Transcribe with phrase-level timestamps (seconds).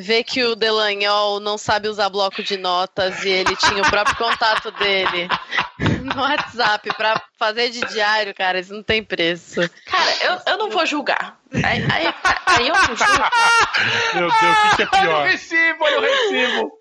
[0.00, 4.16] vê que o Delanhol não sabe usar bloco de notas e ele tinha o próprio
[4.16, 5.28] contato dele
[6.02, 9.60] no WhatsApp pra fazer de diário, cara, isso não tem preço.
[9.86, 11.38] Cara, eu, eu não vou julgar.
[11.52, 12.14] Aí, aí,
[12.46, 13.30] aí eu não julgo.
[14.14, 15.26] Meu Deus, o que, que é Olha o pior?
[15.26, 16.78] recibo, olha o recibo.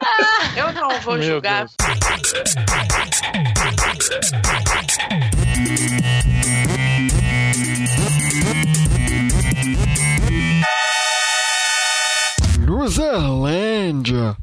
[0.55, 1.65] Eu não vou Meu julgar.
[1.65, 1.75] Deus.
[12.89, 14.35] Luzerlândia.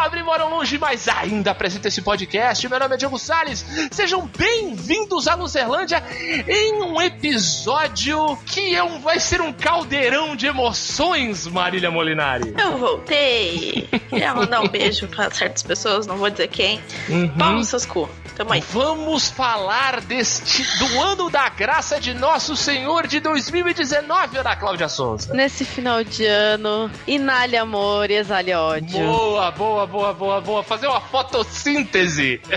[0.00, 2.68] Pobre e moro longe, mas ainda apresento esse podcast.
[2.68, 3.66] Meu nome é Diego Salles.
[3.90, 6.04] Sejam bem-vindos à Luzerlândia
[6.46, 12.54] em um episódio que é um, vai ser um caldeirão de emoções, Marília Molinari.
[12.56, 13.88] Eu voltei.
[14.08, 16.80] Queria mandar um beijo pra certas pessoas, não vou dizer quem.
[17.08, 17.28] Uhum.
[17.30, 18.08] Pau nos seus cu.
[18.38, 18.62] Tamo aí.
[18.70, 25.34] Vamos falar deste do ano da graça de nosso Senhor de 2019, Ana Cláudia Souza.
[25.34, 28.96] Nesse final de ano, inale amor e exale ódio.
[28.96, 30.62] Boa, boa, boa, boa, boa.
[30.62, 32.40] Fazer uma fotossíntese.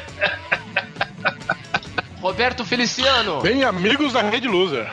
[2.22, 3.42] Roberto Feliciano.
[3.42, 4.88] Bem, amigos da Rede Loser.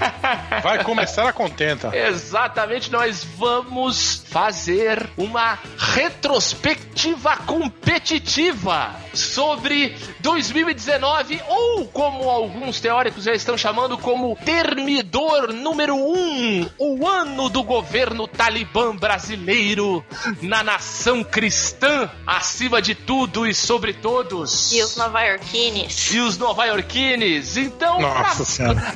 [0.62, 1.96] Vai começar a contenta.
[1.96, 13.56] Exatamente, nós vamos fazer uma retrospectiva competitiva sobre 2019, ou como alguns teóricos já estão
[13.56, 20.04] chamando, como termidor número um, o ano do governo talibã brasileiro
[20.42, 24.72] na nação cristã, acima de tudo e sobre todos.
[24.72, 26.12] E os nova-iorquines?
[26.12, 27.56] E os nova-iorquines.
[27.56, 28.22] Então, pra-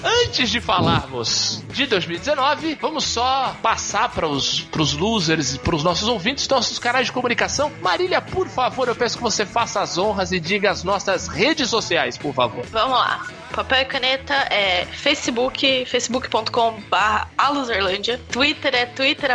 [0.05, 5.83] antes de falarmos de 2019, vamos só passar para os pros losers e para os
[5.83, 7.71] nossos ouvintes, nossos canais de comunicação.
[7.81, 11.69] Marília, por favor, eu peço que você faça as honras e diga as nossas redes
[11.69, 12.65] sociais, por favor.
[12.71, 13.27] Vamos lá.
[13.53, 18.19] Papel e caneta é Facebook, facebook.com barra aluzerlândia.
[18.31, 19.31] Twitter é twitter.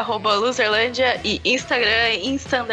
[1.24, 2.66] E Instagram é insta.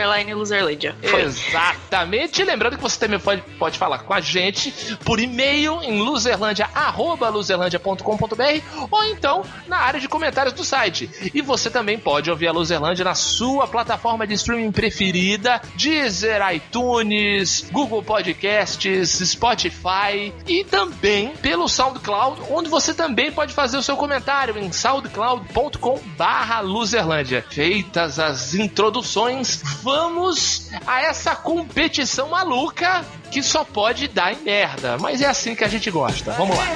[1.02, 2.44] Exatamente.
[2.44, 9.04] Lembrando que você também pode, pode falar com a gente por e-mail em luzerlândia.luzerlândia.com.br ou
[9.04, 11.10] então na área de comentários do site.
[11.34, 17.66] E você também pode ouvir a Luzerlândia na sua plataforma de streaming preferida, Deezer, iTunes,
[17.70, 24.58] Google Podcasts, Spotify e também pelo SoundCloud, onde você também pode fazer o seu comentário
[24.58, 27.44] em soundcloud.com barra Luzerlândia.
[27.48, 35.22] Feitas as introduções, vamos a essa competição maluca que só pode dar em merda, mas
[35.22, 36.32] é assim que a gente gosta.
[36.32, 36.66] Vamos lá.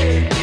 [0.00, 0.39] I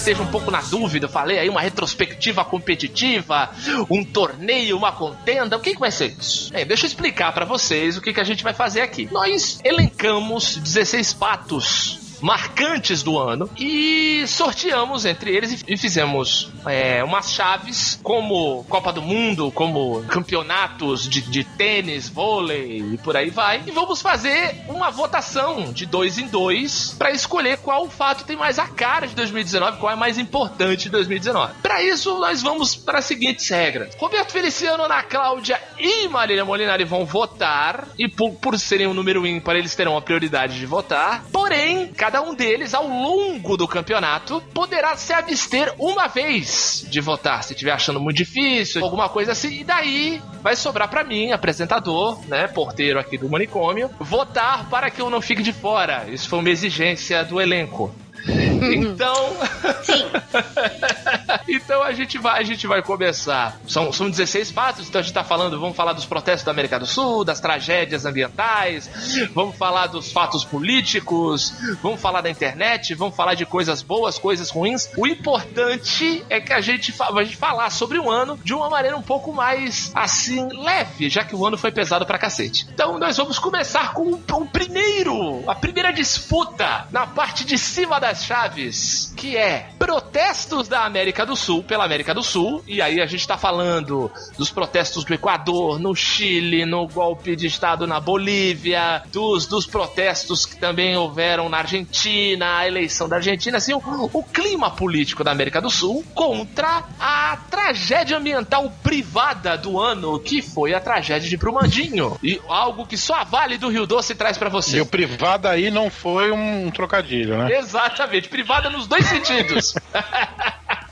[0.00, 1.04] Estejam um pouco na dúvida.
[1.04, 3.50] Eu falei aí uma retrospectiva competitiva,
[3.90, 5.58] um torneio, uma contenda.
[5.58, 6.50] O que, que vai ser isso?
[6.50, 9.06] Bem, deixa eu explicar pra vocês o que, que a gente vai fazer aqui.
[9.12, 17.32] Nós elencamos 16 fatos marcantes do ano e sorteamos entre eles e fizemos é, umas
[17.32, 23.62] chaves como Copa do Mundo, como campeonatos de, de tênis, vôlei e por aí vai.
[23.66, 28.58] E vamos fazer uma votação de dois em dois para escolher qual fato tem mais
[28.58, 31.54] a cara de 2019, qual é mais importante de 2019.
[31.62, 33.94] Para isso, nós vamos para as seguintes regras.
[33.96, 39.26] Roberto Feliciano, Ana Cláudia e Marília Molinari vão votar e por, por serem um número
[39.26, 41.24] ímpar, eles terão a prioridade de votar.
[41.32, 47.44] Porém, cada um deles, ao longo do campeonato, poderá se abster uma vez de votar,
[47.44, 49.60] se estiver achando muito difícil, alguma coisa assim.
[49.60, 55.02] E daí vai sobrar para mim, apresentador, né, porteiro aqui do manicômio, votar para que
[55.02, 56.06] eu não fique de fora.
[56.08, 57.94] Isso foi uma exigência do elenco.
[58.60, 59.36] Então.
[59.82, 60.04] Sim.
[61.48, 63.58] Então a gente vai, a gente vai começar.
[63.66, 66.78] São, são 16 fatos, então a gente tá falando, vamos falar dos protestos da América
[66.78, 68.90] do Sul, das tragédias ambientais,
[69.32, 71.52] vamos falar dos fatos políticos,
[71.82, 74.88] vamos falar da internet, vamos falar de coisas boas, coisas ruins.
[74.96, 78.96] O importante é que a gente, a gente falar sobre o ano de uma maneira
[78.96, 82.66] um pouco mais assim, leve, já que o ano foi pesado pra cacete.
[82.72, 87.98] Então nós vamos começar com o, o primeiro, a primeira disputa na parte de cima
[87.98, 92.62] das chaves, que é protestos da América do Sul pela América do Sul.
[92.66, 97.46] E aí a gente tá falando dos protestos do Equador, no Chile, no golpe de
[97.46, 103.58] Estado na Bolívia, dos, dos protestos que também houveram na Argentina, a eleição da Argentina,
[103.58, 103.80] assim, o,
[104.12, 110.42] o clima político da América do Sul contra a tragédia ambiental privada do ano, que
[110.42, 112.18] foi a tragédia de Brumadinho.
[112.22, 114.78] E algo que só a Vale do Rio Doce traz pra você.
[114.78, 117.58] E o privado aí não foi um trocadilho, né?
[117.58, 119.74] Exatamente, privada nos dois sentidos.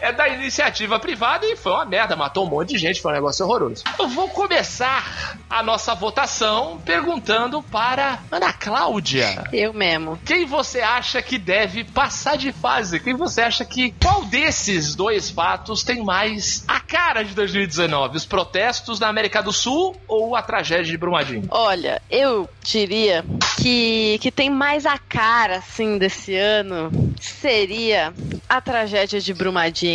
[0.00, 3.14] é da iniciativa privada e foi uma merda, matou um monte de gente, foi um
[3.14, 3.84] negócio horroroso.
[3.98, 9.44] Eu vou começar a nossa votação perguntando para Ana Cláudia.
[9.52, 10.18] Eu mesmo.
[10.24, 13.00] Quem você acha que deve passar de fase?
[13.00, 18.16] Quem você acha que qual desses dois fatos tem mais a cara de 2019?
[18.16, 21.46] Os protestos na América do Sul ou a tragédia de Brumadinho?
[21.50, 23.24] Olha, eu diria
[23.56, 28.12] que que tem mais a cara assim desse ano seria
[28.48, 29.89] a tragédia de Brumadinho.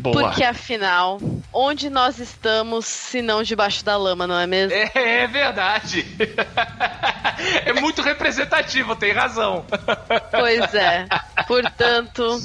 [0.00, 0.14] Boa.
[0.14, 1.18] Porque afinal,
[1.52, 4.72] onde nós estamos se não debaixo da lama, não é mesmo?
[4.74, 6.06] É, é verdade.
[7.66, 9.66] é muito representativo, tem razão.
[10.30, 11.06] Pois é.
[11.46, 12.40] Portanto,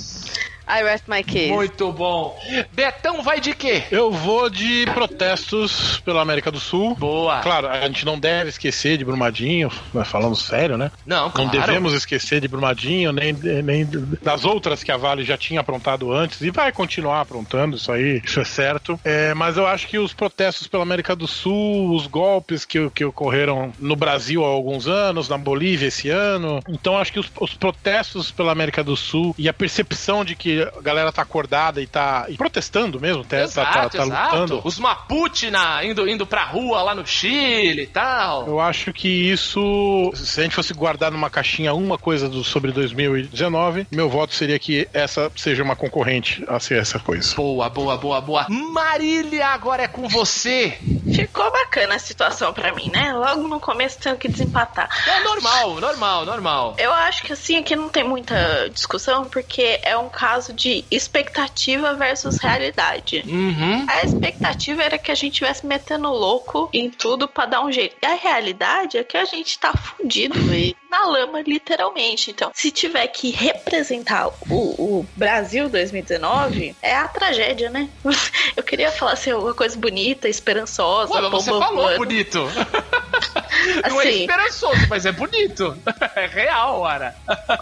[0.68, 1.52] I rest my case.
[1.52, 2.38] Muito bom.
[2.74, 3.84] Betão vai de quê?
[3.92, 6.96] Eu vou de protestos pela América do Sul.
[6.96, 7.40] Boa.
[7.42, 10.92] Claro, a gente não deve esquecer de Brumadinho, mas falando sério, né?
[11.06, 11.52] Não, claro.
[11.52, 13.88] Não devemos esquecer de Brumadinho, nem, nem
[14.22, 18.22] das outras que a Vale já tinha aprontado antes e vai continuar aprontando, isso aí,
[18.24, 19.00] isso é certo.
[19.04, 23.06] É, mas eu acho que os protestos pela América do Sul, os golpes que, que
[23.06, 27.54] ocorreram no Brasil há alguns anos, na Bolívia esse ano, então acho que os, os
[27.54, 31.88] protestos pela América do Sul e a percepção de que a galera tá acordada e
[31.88, 34.36] tá e protestando mesmo, tá, Exato, tá, tá exato.
[34.36, 34.62] lutando.
[34.64, 38.48] Os Mapuche na, indo, indo pra rua lá no Chile e tal.
[38.48, 42.72] Eu acho que isso, se a gente fosse guardar numa caixinha uma coisa do, sobre
[42.72, 47.36] 2019, meu voto seria que essa seja uma concorrente a ser essa coisa.
[47.36, 48.48] Boa, boa, boa, boa.
[48.50, 50.78] Marília, agora é com você.
[51.14, 53.14] Ficou bacana a situação pra mim, né?
[53.14, 54.90] Logo no começo tenho que desempatar.
[55.08, 56.76] É normal, normal, normal.
[56.78, 61.94] Eu acho que assim aqui não tem muita discussão, porque é um caso de expectativa
[61.94, 63.24] versus realidade.
[63.28, 63.86] Uhum.
[63.88, 67.96] A expectativa era que a gente tivesse metendo louco em tudo pra dar um jeito.
[68.02, 72.32] E a realidade é que a gente tá fudido e na lama, literalmente.
[72.32, 77.90] Então, se tiver que representar o, o Brasil 2019, é a tragédia, né?
[78.56, 82.40] Eu queria falar assim, uma coisa bonita, esperançosa, mas você falou bonito.
[83.90, 84.22] Não é Assim.
[84.22, 85.78] esperançoso, mas é bonito.
[86.16, 87.14] É real, ora.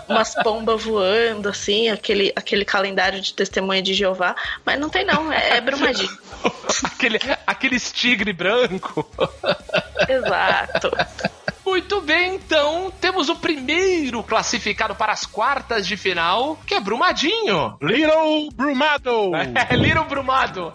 [0.08, 4.36] umas pombas voando, assim, aquele, aquele calendário de testemunha de Jeová.
[4.64, 6.10] Mas não tem, não, é, é Brumadinho.
[6.84, 9.10] Aquele, aqueles tigre branco.
[10.08, 10.92] Exato.
[11.66, 17.78] Muito bem, então temos o primeiro classificado para as quartas de final, que é Brumadinho.
[17.82, 19.32] Little Brumado!
[19.36, 20.74] É Little Brumado.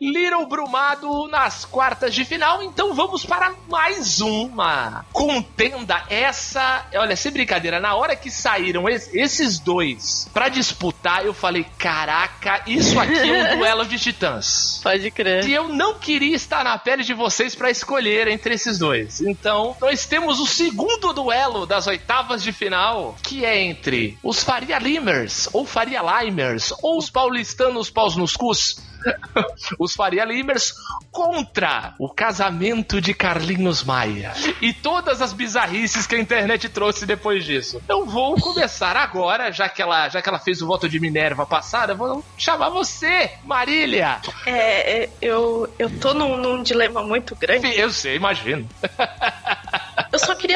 [0.00, 6.04] Little Brumado nas quartas de final, então vamos para mais uma contenda.
[6.10, 11.64] Essa, olha, sem brincadeira, na hora que saíram es- esses dois pra disputar, eu falei:
[11.78, 14.80] caraca, isso aqui é um duelo de titãs.
[14.82, 15.48] Pode crer.
[15.48, 19.22] E eu não queria estar na pele de vocês pra escolher entre esses dois.
[19.22, 24.78] Então, nós temos o segundo duelo das oitavas de final, que é entre os Faria
[24.78, 28.76] Limers, ou Faria Limers, ou os paulistanos paus nos cus.
[29.78, 30.74] os Faria Limers
[31.10, 34.32] contra o casamento de Carlinhos Maia.
[34.60, 37.80] E todas as bizarrices que a internet trouxe depois disso.
[37.88, 41.46] Eu vou começar agora, já que ela, já que ela fez o voto de Minerva
[41.46, 44.20] passada, vou chamar você, Marília.
[44.44, 47.74] É, é, eu, eu tô num, num dilema muito grande.
[47.78, 48.68] Eu sei, imagino.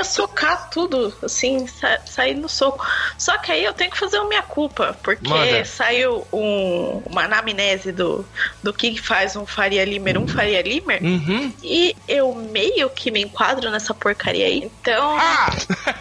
[0.00, 2.84] Queria socar tudo, assim, sa- sair no soco.
[3.18, 5.64] Só que aí eu tenho que fazer uma minha culpa, porque Manda.
[5.64, 8.26] saiu um- uma anamnese do,
[8.62, 11.52] do que faz um Faria Limer, um Faria Limer, Uhum.
[11.62, 14.62] e eu meio que me enquadro nessa porcaria aí.
[14.64, 15.50] Então, Ah!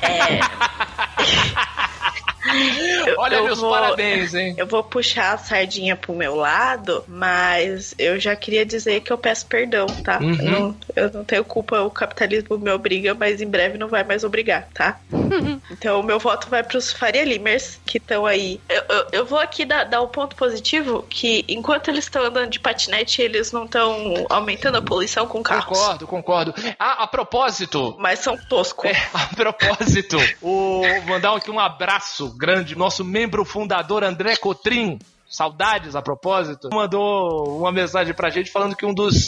[0.01, 0.39] é.
[3.17, 4.55] Olha eu meus vou- parabéns, hein?
[4.57, 9.17] Eu vou puxar a sardinha pro meu lado, mas eu já queria dizer que eu
[9.17, 10.19] peço perdão, tá?
[10.19, 10.35] Uhum.
[10.39, 14.03] Eu, não, eu não tenho culpa, o capitalismo me obriga, mas em breve não vai
[14.03, 14.99] mais obrigar, tá?
[15.69, 18.59] então o meu voto vai pros Faria Limers, que estão aí.
[18.69, 22.49] Eu, eu, eu vou aqui dar, dar um ponto positivo, que enquanto eles estão andando
[22.49, 25.65] de patinete, eles não estão aumentando a poluição com carros.
[25.65, 26.53] Concordo, concordo.
[26.79, 28.89] Ah, a propósito, Mas são toscos.
[28.89, 30.81] É, a propósito, o,
[31.19, 34.97] mandar aqui um abraço grande, nosso membro fundador André Cotrim.
[35.29, 39.27] Saudades a propósito, mandou uma mensagem pra gente falando que um dos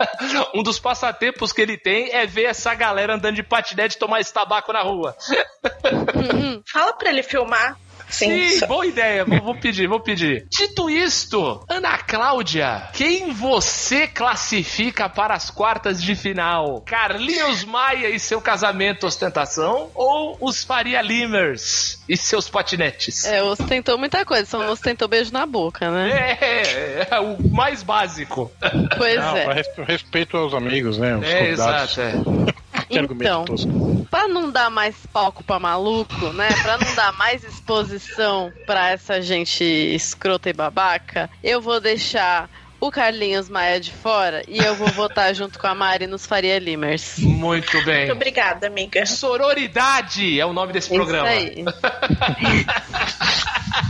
[0.54, 4.32] um dos passatempos que ele tem é ver essa galera andando de patinete tomar esse
[4.32, 5.14] tabaco na rua.
[6.72, 7.76] Fala pra ele filmar.
[8.12, 9.24] Sim, Sim, boa ideia.
[9.24, 10.46] Vou, vou pedir, vou pedir.
[10.50, 16.82] Dito isto, Ana Cláudia, quem você classifica para as quartas de final?
[16.82, 23.24] Carlinhos Maia e seu casamento ostentação ou os Faria Limers e seus patinetes?
[23.24, 26.36] É, ostentou muita coisa, só não ostentou beijo na boca, né?
[26.40, 28.50] É, é, o mais básico.
[28.96, 29.62] Pois Não, é.
[29.86, 31.16] respeito aos amigos, né?
[31.16, 31.98] Os É, convidados.
[31.98, 32.30] exato.
[32.48, 32.62] É.
[32.92, 34.06] Que Então, tosco.
[34.10, 36.48] pra não dar mais palco pra maluco, né?
[36.62, 42.48] Pra não dar mais exposição pra essa gente escrota e babaca, eu vou deixar
[42.80, 46.58] o Carlinhos Maia de fora e eu vou votar junto com a Mari nos Faria
[46.58, 47.18] Limers.
[47.18, 47.98] Muito bem.
[48.06, 49.06] Muito obrigada, amiga.
[49.06, 51.32] Sororidade é o nome desse programa.
[51.32, 51.64] Isso
[52.20, 52.66] aí.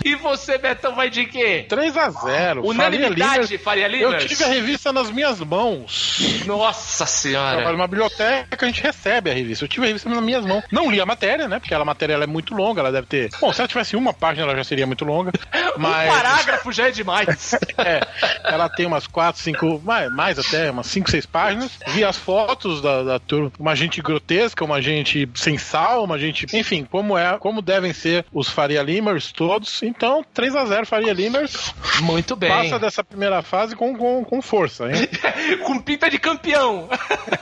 [0.04, 1.64] E você, Betão, vai de quê?
[1.68, 2.64] 3x0.
[2.64, 4.24] Unanimidade, Faria Eu Limers?
[4.26, 6.11] tive a revista nas minhas mãos.
[6.46, 7.72] Nossa Trabalho senhora.
[7.72, 9.64] numa biblioteca, a gente recebe a revista.
[9.64, 10.64] Eu tive a revista nas minhas mãos.
[10.70, 11.58] Não li a matéria, né?
[11.58, 13.30] Porque a matéria ela é muito longa, ela deve ter.
[13.40, 15.32] Bom, se ela tivesse uma página, ela já seria muito longa.
[15.76, 16.08] Mas.
[16.08, 17.52] Um parágrafo já é demais.
[17.78, 18.00] É,
[18.44, 21.72] ela tem umas 4, 5, mais, mais até, umas 5, 6 páginas.
[21.88, 26.46] Vi as fotos da, da turma, uma gente grotesca, uma gente sem sal, uma gente.
[26.52, 29.82] Enfim, como é, como devem ser os Faria Limers todos.
[29.82, 31.74] Então, 3 a 0 Faria Limers.
[32.00, 32.50] Muito bem.
[32.50, 35.08] Passa dessa primeira fase com, com, com força, hein?
[35.64, 36.88] Com pinta de campeão.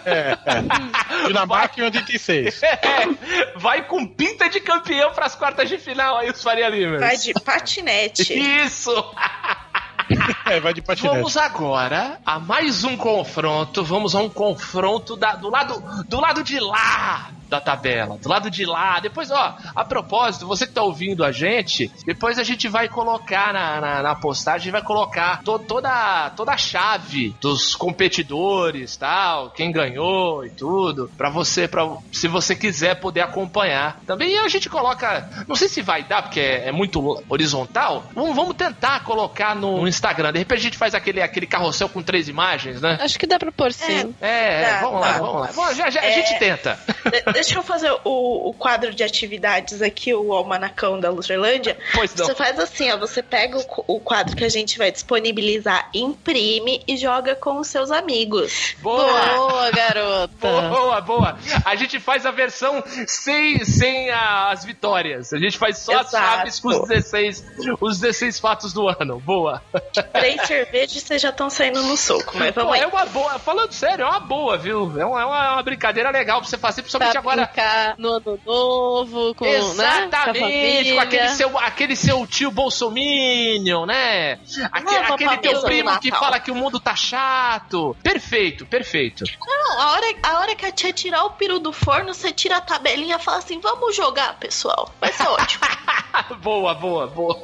[0.07, 1.27] É, é.
[1.27, 2.63] Dinamarca em 86.
[2.63, 2.79] É,
[3.57, 7.01] vai com pinta de campeão pras quartas de final aí, os Faria Limers.
[7.01, 8.33] Vai de patinete.
[8.33, 8.93] Isso!
[10.47, 11.15] É, vai de patinete.
[11.15, 13.85] Vamos agora a mais um confronto.
[13.85, 18.51] Vamos a um confronto da- do, lado, do lado de lá da tabela, do lado
[18.51, 19.01] de lá.
[19.01, 23.53] Depois, ó, a propósito, você que tá ouvindo a gente, depois a gente vai colocar
[23.53, 29.73] na, na, na postagem, vai colocar to- toda, toda a chave dos competidores, tal, quem
[29.73, 34.01] ganhou e tudo, pra você, pra, se você quiser poder acompanhar.
[34.07, 38.35] Também a gente coloca, não sei se vai dar, porque é, é muito horizontal, vamos,
[38.37, 40.33] vamos tentar colocar no, Instagram.
[40.33, 42.99] De repente a gente faz aquele, aquele carrossel com três imagens, né?
[43.01, 44.15] Acho que dá pra pôr sim.
[44.21, 45.47] É, Tá, vamos lá, vamos lá.
[45.53, 46.13] Vamos, já, já, a É.
[46.13, 46.79] gente tenta.
[47.41, 51.77] De- Deixa eu fazer o, o quadro de atividades aqui, o almanacão da Luzerlândia.
[51.95, 52.27] Pois não.
[52.27, 53.65] Você faz assim, ó, você pega o,
[53.97, 58.77] o quadro que a gente vai disponibilizar, imprime e joga com os seus amigos.
[58.81, 59.21] Boa!
[59.35, 60.29] Boa, garota.
[60.69, 61.39] Boa, boa.
[61.65, 65.33] A gente faz a versão sem, sem a- as vitórias.
[65.33, 66.25] A gente faz só as Exato.
[66.37, 67.45] chaves com os 16,
[67.81, 69.19] os 16 fatos do ano.
[69.21, 69.63] Boa.
[70.13, 72.81] Três cervejas e vocês já estão saindo no soco, mas vamos Pô, aí.
[72.83, 73.39] é uma boa.
[73.39, 74.93] Falando sério, é uma boa, viu?
[75.01, 77.47] É uma, é uma- brincadeira legal pra você fazer, principalmente Pra agora.
[77.47, 83.87] brincar no ano novo, com, né, com Exatamente, com aquele seu, aquele seu tio bolsominion,
[83.87, 84.39] né?
[84.73, 87.97] Aque- aquele teu primo que fala que o mundo tá chato.
[88.03, 89.25] Perfeito, perfeito.
[89.47, 92.57] Não, a hora, a hora que a tia tirar o peru do forno, você tira
[92.57, 94.93] a tabelinha e fala assim: vamos jogar, pessoal.
[95.01, 95.63] Vai ser ótimo.
[96.43, 97.41] boa, boa, boa.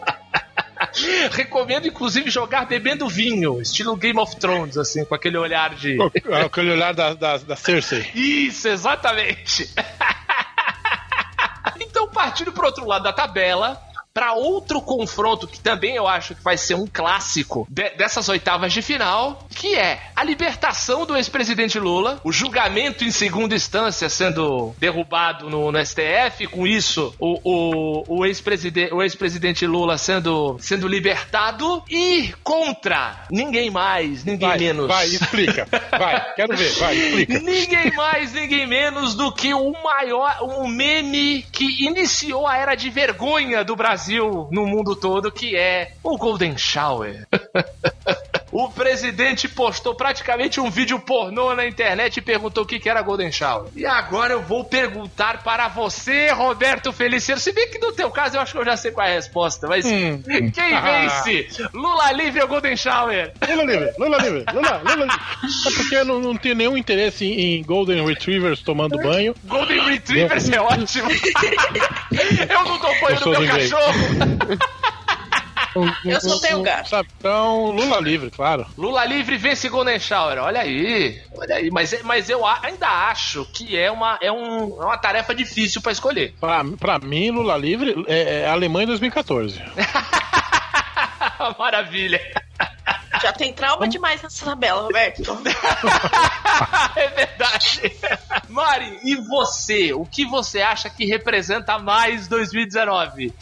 [1.32, 5.96] Recomendo, inclusive, jogar bebendo vinho, estilo Game of Thrones, assim, com aquele olhar de.
[6.44, 8.10] Aquele olhar da, da, da Cersei.
[8.14, 9.68] Isso, exatamente.
[11.80, 13.80] então, partindo pro outro lado da tabela.
[14.12, 18.72] Pra outro confronto que também eu acho que vai ser um clássico de- dessas oitavas
[18.72, 24.74] de final, que é a libertação do ex-presidente Lula, o julgamento em segunda instância sendo
[24.78, 30.86] derrubado no, no STF, com isso o, o, o ex-presidente o ex-presidente Lula sendo, sendo
[30.86, 34.86] libertado e contra ninguém mais, ninguém Vai, menos.
[34.86, 35.66] vai, explica.
[35.90, 37.38] Vai, quero ver, vai, explica.
[37.46, 42.90] Ninguém mais, ninguém menos do que o maior, um meme que iniciou a era de
[42.90, 47.26] vergonha do Brasil no mundo todo, que é o Golden Shower.
[48.52, 53.02] o presidente postou praticamente um vídeo pornô na internet e perguntou o que, que era
[53.02, 53.68] Golden Shower.
[53.74, 57.40] E agora eu vou perguntar para você, Roberto Feliciano.
[57.40, 59.14] Se bem que no teu caso eu acho que eu já sei qual é a
[59.14, 60.22] resposta, mas Hum.
[60.52, 60.80] quem Ah.
[61.24, 61.48] vence?
[61.74, 63.32] Lula livre ou Golden Shower?
[63.48, 65.16] Lula livre, Lula livre, Lula, Lula livre.
[65.66, 69.34] É porque eu não, não tenho nenhum interesse em, em Golden Retrievers tomando banho.
[69.44, 71.08] Golden Retrievers é ótimo.
[72.48, 73.70] eu não tô banho Eu no sou meu inglês.
[73.70, 73.92] cachorro.
[76.04, 76.88] Eu só tenho gato.
[76.88, 77.08] Sabe?
[77.18, 78.66] Então, Lula livre, claro.
[78.76, 80.38] Lula livre vence Golden Shower.
[80.38, 81.20] Olha aí.
[81.36, 81.70] Olha aí.
[81.70, 85.92] Mas, mas eu ainda acho que é uma, é um, é uma tarefa difícil pra
[85.92, 86.34] escolher.
[86.40, 89.62] Pra, pra mim, Lula livre é, é Alemanha em 2014.
[91.58, 92.20] Maravilha.
[93.22, 95.22] Já tem trauma demais nessa tabela, Roberto.
[96.96, 97.96] é verdade.
[98.48, 99.92] Mari, e você?
[99.94, 103.32] O que você acha que representa mais 2019?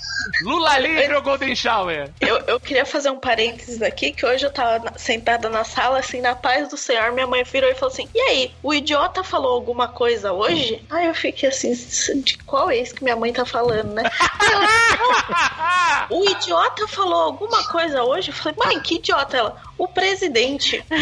[0.42, 2.08] Lula livre ou Golden Shower?
[2.20, 5.98] Eu, eu queria fazer um parênteses aqui, que hoje eu tava na- sentada na sala,
[5.98, 9.24] assim, na paz do Senhor, minha mãe virou e falou assim, e aí, o idiota
[9.24, 10.84] falou alguma coisa hoje?
[10.88, 11.74] Aí eu fiquei assim,
[12.22, 14.02] de qual é esse que minha mãe tá falando, né?
[14.40, 14.68] Aí ela,
[16.10, 18.30] "Não, o idiota falou alguma coisa hoje?
[18.30, 19.36] Eu falei, mãe, que idiota?
[19.36, 20.82] Ela, o presidente.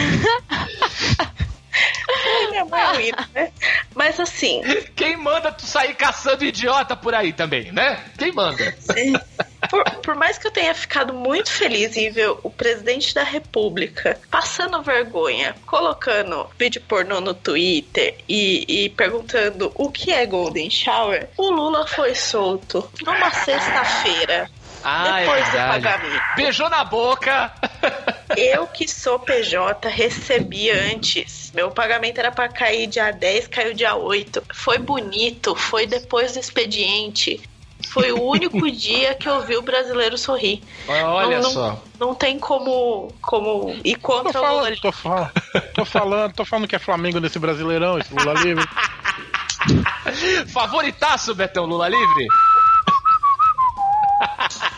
[2.50, 3.52] Minha mãe é né?
[3.94, 4.62] Mas assim,
[4.94, 8.04] Quem manda tu sair caçando idiota por aí também, né?
[8.18, 8.74] Quem manda?
[9.70, 14.18] Por, por mais que eu tenha ficado muito feliz em ver o presidente da república
[14.30, 21.28] passando vergonha, colocando vídeo pornô no Twitter e, e perguntando o que é Golden Shower,
[21.36, 24.50] o Lula foi solto numa sexta-feira.
[24.84, 25.82] Ah, é depois do verdade.
[25.82, 26.22] pagamento.
[26.36, 27.52] Beijou na boca.
[28.36, 31.50] Eu que sou PJ recebi antes.
[31.54, 34.42] Meu pagamento era pra cair dia 10, caiu dia 8.
[34.54, 37.40] Foi bonito, foi depois do expediente.
[37.90, 40.62] Foi o único dia que eu vi o brasileiro sorrir.
[40.88, 41.82] Olha Não, não- só.
[42.00, 44.62] Não tem como, como ir Tô contra o Lula.
[44.62, 45.30] falando, tô falando,
[45.74, 48.64] tô falando, tô falando que é Flamengo nesse Brasileirão, esse Lula livre.
[50.52, 52.26] Favoritaço, Betão, Lula livre?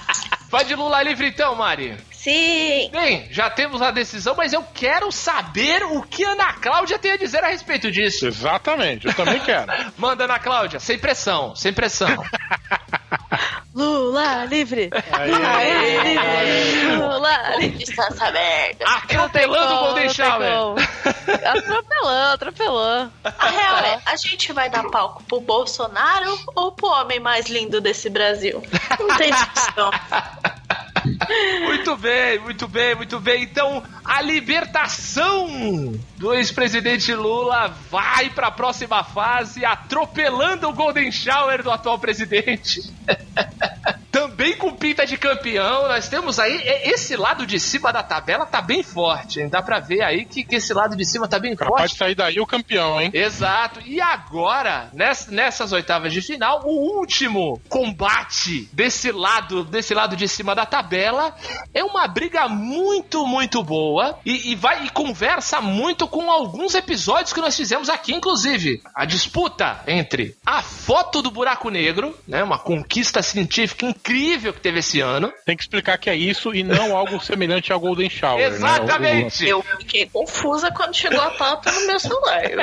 [0.55, 1.97] Vai de Lula livre então, Mari.
[2.25, 6.99] Sim, Bem, já temos a decisão, mas eu quero saber o que a Ana Cláudia
[6.99, 8.26] tem a dizer a respeito disso.
[8.26, 9.71] Exatamente, eu também quero.
[9.99, 12.09] Manda, Ana Cláudia, sem pressão, sem pressão.
[13.76, 14.88] Lula livre!
[15.12, 17.85] Aí, Lula livre!
[17.85, 18.87] distância aberta.
[18.87, 20.49] Atropelando o Golden Shower.
[21.45, 23.11] Atropelou, atropelou.
[23.23, 27.83] A real é, a gente vai dar palco pro Bolsonaro ou pro homem mais lindo
[27.83, 28.62] desse Brasil?
[28.99, 29.90] Não tem discussão.
[31.64, 33.42] Muito bem, muito bem, muito bem.
[33.42, 41.62] Então, a libertação do ex-presidente Lula vai para a próxima fase, atropelando o Golden Shower
[41.62, 42.83] do atual presidente.
[44.14, 48.47] Também com pinta de campeão, nós temos aí é, esse lado de cima da tabela
[48.47, 49.49] tá bem forte, hein?
[49.49, 51.92] Dá pra ver aí que, que esse lado de cima tá bem Capaz forte.
[51.92, 53.11] de sair daí o campeão, hein?
[53.12, 53.80] Exato.
[53.85, 60.29] E agora, ness- nessas oitavas de final, o último combate desse lado, desse lado de
[60.29, 61.35] cima da tabela
[61.74, 67.33] é uma briga muito, muito boa e, e vai e conversa muito com alguns episódios
[67.33, 72.59] que nós fizemos aqui, inclusive a disputa entre a foto do buraco negro, né, uma
[72.61, 75.33] conquista científica incrível que teve esse ano.
[75.47, 78.38] Tem que explicar que é isso e não algo semelhante ao Golden Shower.
[78.51, 78.57] né?
[78.57, 79.47] Exatamente.
[79.49, 82.43] Eu fiquei confusa quando chegou a pauta no meu celular.
[82.45, 82.59] Eu,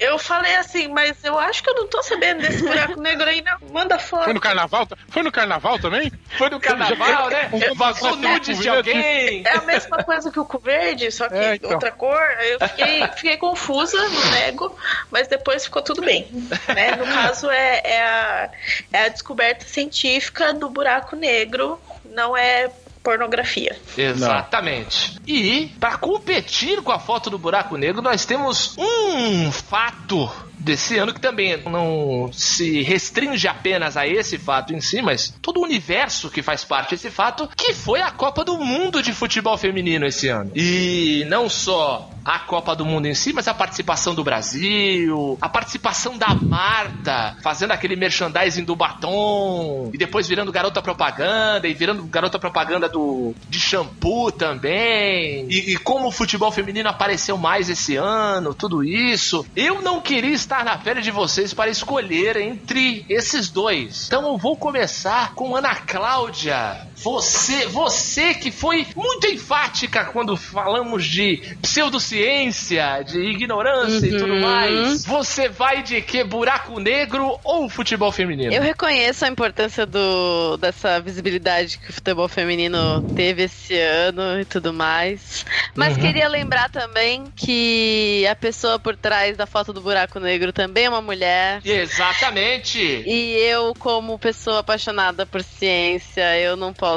[0.12, 3.56] eu falei assim, mas eu acho que eu não tô sabendo desse buraco negro ainda.
[3.70, 4.34] Manda O- Foi foto.
[4.34, 4.88] no carnaval?
[5.08, 6.10] Foi no carnaval também?
[6.36, 7.48] Foi no carnaval, né?
[7.52, 9.42] Um- Vazou nudes de alguém.
[9.46, 11.70] É a mesma coisa que o cu verde, só que É, então.
[11.72, 12.20] outra cor.
[12.38, 14.76] Aí Eu fiquei, fiquei confusa, não nego,
[15.10, 16.26] mas depois ficou tudo bem.
[16.74, 16.96] né?
[16.96, 18.50] No caso, é, é, a,
[18.92, 22.70] é a descoberta científica do buraco negro, não é
[23.02, 23.76] pornografia.
[23.96, 25.18] Exatamente.
[25.26, 31.12] E, para competir com a foto do buraco negro, nós temos um fato desse ano
[31.12, 36.30] que também não se restringe apenas a esse fato em si, mas todo o universo
[36.30, 40.28] que faz parte desse fato, que foi a Copa do Mundo de futebol feminino esse
[40.28, 40.52] ano.
[40.54, 45.48] E não só a Copa do Mundo em si, mas a participação do Brasil, a
[45.48, 52.04] participação da Marta, fazendo aquele merchandising do batom, e depois virando garota propaganda, e virando
[52.04, 57.96] garota propaganda do de shampoo também, e, e como o futebol feminino apareceu mais esse
[57.96, 59.46] ano, tudo isso.
[59.56, 64.06] Eu não queria estar na pele de vocês para escolher entre esses dois.
[64.06, 66.89] Então eu vou começar com Ana Cláudia.
[67.02, 74.40] Você, você que foi muito enfática quando falamos de pseudociência, de ignorância e tudo Uhum.
[74.40, 75.04] mais.
[75.04, 76.22] Você vai de que?
[76.24, 78.52] Buraco negro ou futebol feminino?
[78.52, 84.44] Eu reconheço a importância do, dessa visibilidade que o futebol feminino teve esse ano e
[84.44, 85.44] tudo mais.
[85.74, 86.00] Mas Uhum.
[86.02, 90.88] queria lembrar também que a pessoa por trás da foto do buraco negro também é
[90.90, 91.60] uma mulher.
[91.64, 92.78] Exatamente.
[93.06, 96.89] E eu, como pessoa apaixonada por ciência, eu não posso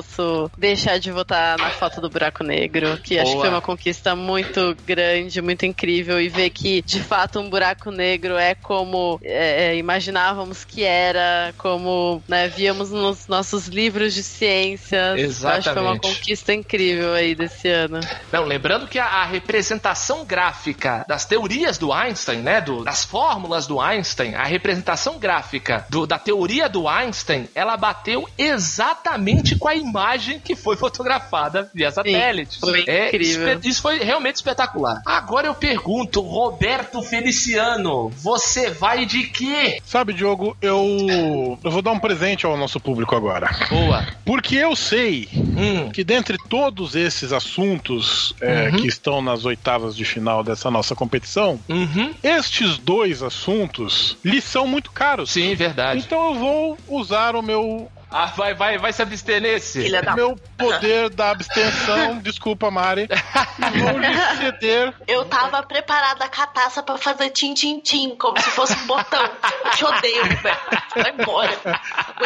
[0.57, 3.45] deixar de votar na foto do buraco negro, que acho que Boa.
[3.45, 8.37] foi uma conquista muito grande, muito incrível, e ver que, de fato, um buraco negro
[8.37, 15.43] é como é, é, imaginávamos que era, como né, víamos nos nossos livros de ciências.
[15.43, 16.01] Acho que foi uma Exatamente.
[16.01, 17.99] conquista incrível aí desse ano.
[18.31, 23.67] Não, lembrando que a, a representação gráfica das teorias do Einstein, né, do- das fórmulas
[23.67, 29.75] do Einstein, a representação gráfica do- da teoria do Einstein, ela bateu exatamente com a
[29.83, 32.59] imagem que foi fotografada via satélite.
[32.59, 33.59] foi É, incrível.
[33.63, 35.01] isso foi realmente espetacular.
[35.05, 39.79] Agora eu pergunto, Roberto Feliciano, você vai de quê?
[39.85, 43.49] Sabe, Diogo, eu, eu vou dar um presente ao nosso público agora.
[43.69, 44.05] Boa.
[44.25, 48.77] Porque eu sei Hum, que dentre todos esses assuntos é, Uhum.
[48.77, 52.13] que estão nas oitavas de final dessa nossa competição, uhum.
[52.23, 55.31] estes dois assuntos lhes são muito caros.
[55.31, 55.99] Sim, verdade.
[55.99, 59.81] Então eu vou usar o meu, Ah, vai, vai, vai se abster nesse.
[59.81, 63.07] Filha da meu poder da abstenção, desculpa, Mari,
[63.57, 64.93] vou lhe ceder.
[65.07, 69.23] Eu tava preparada com a taça pra fazer tim-tim-tim, como se fosse um botão.
[69.65, 70.77] Eu te odeio, Roberto.
[70.95, 71.81] Vai embora.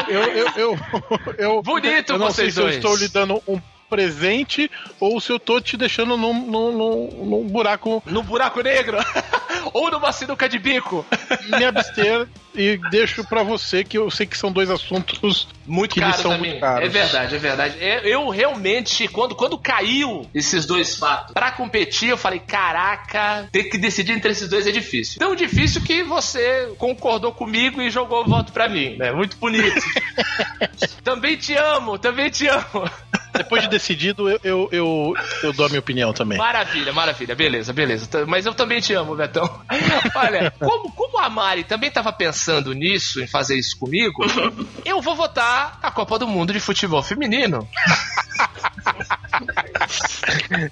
[0.09, 0.79] Eu, eu, eu,
[1.37, 2.75] eu, Bonito eu não sei vocês se eu dois.
[2.75, 4.69] estou lhe dando um presente
[4.99, 8.97] ou se eu tô te deixando num, num, num- num buraco No buraco negro?
[9.73, 11.05] Ou numa sinuca de bico?
[11.57, 15.99] me abster e deixo pra você que eu sei que são dois assuntos Muito que
[15.99, 16.51] lhe caro são também.
[16.51, 16.85] muito caros.
[16.85, 17.75] É verdade, é verdade.
[17.83, 23.65] É, Eu realmente, quando, quando caiu esses dois fatos pra competir, eu falei: caraca, ter
[23.65, 25.19] que decidir entre esses dois é difícil.
[25.19, 29.11] Tão difícil que você concordou comigo e jogou o voto pra mim, né?
[29.11, 29.81] Muito bonito.
[31.03, 32.89] também te amo, também te amo.
[33.37, 36.37] Depois de decidido, eu, eu, eu, eu dou a minha opinião também.
[36.37, 38.07] Maravilha, maravilha, beleza, beleza.
[38.25, 39.61] Mas eu também te amo, Betão.
[40.15, 44.23] Olha, como, como a Mari também tava pensando nisso, em fazer isso comigo,
[44.85, 47.67] eu vou votar na Copa do Mundo de Futebol Feminino.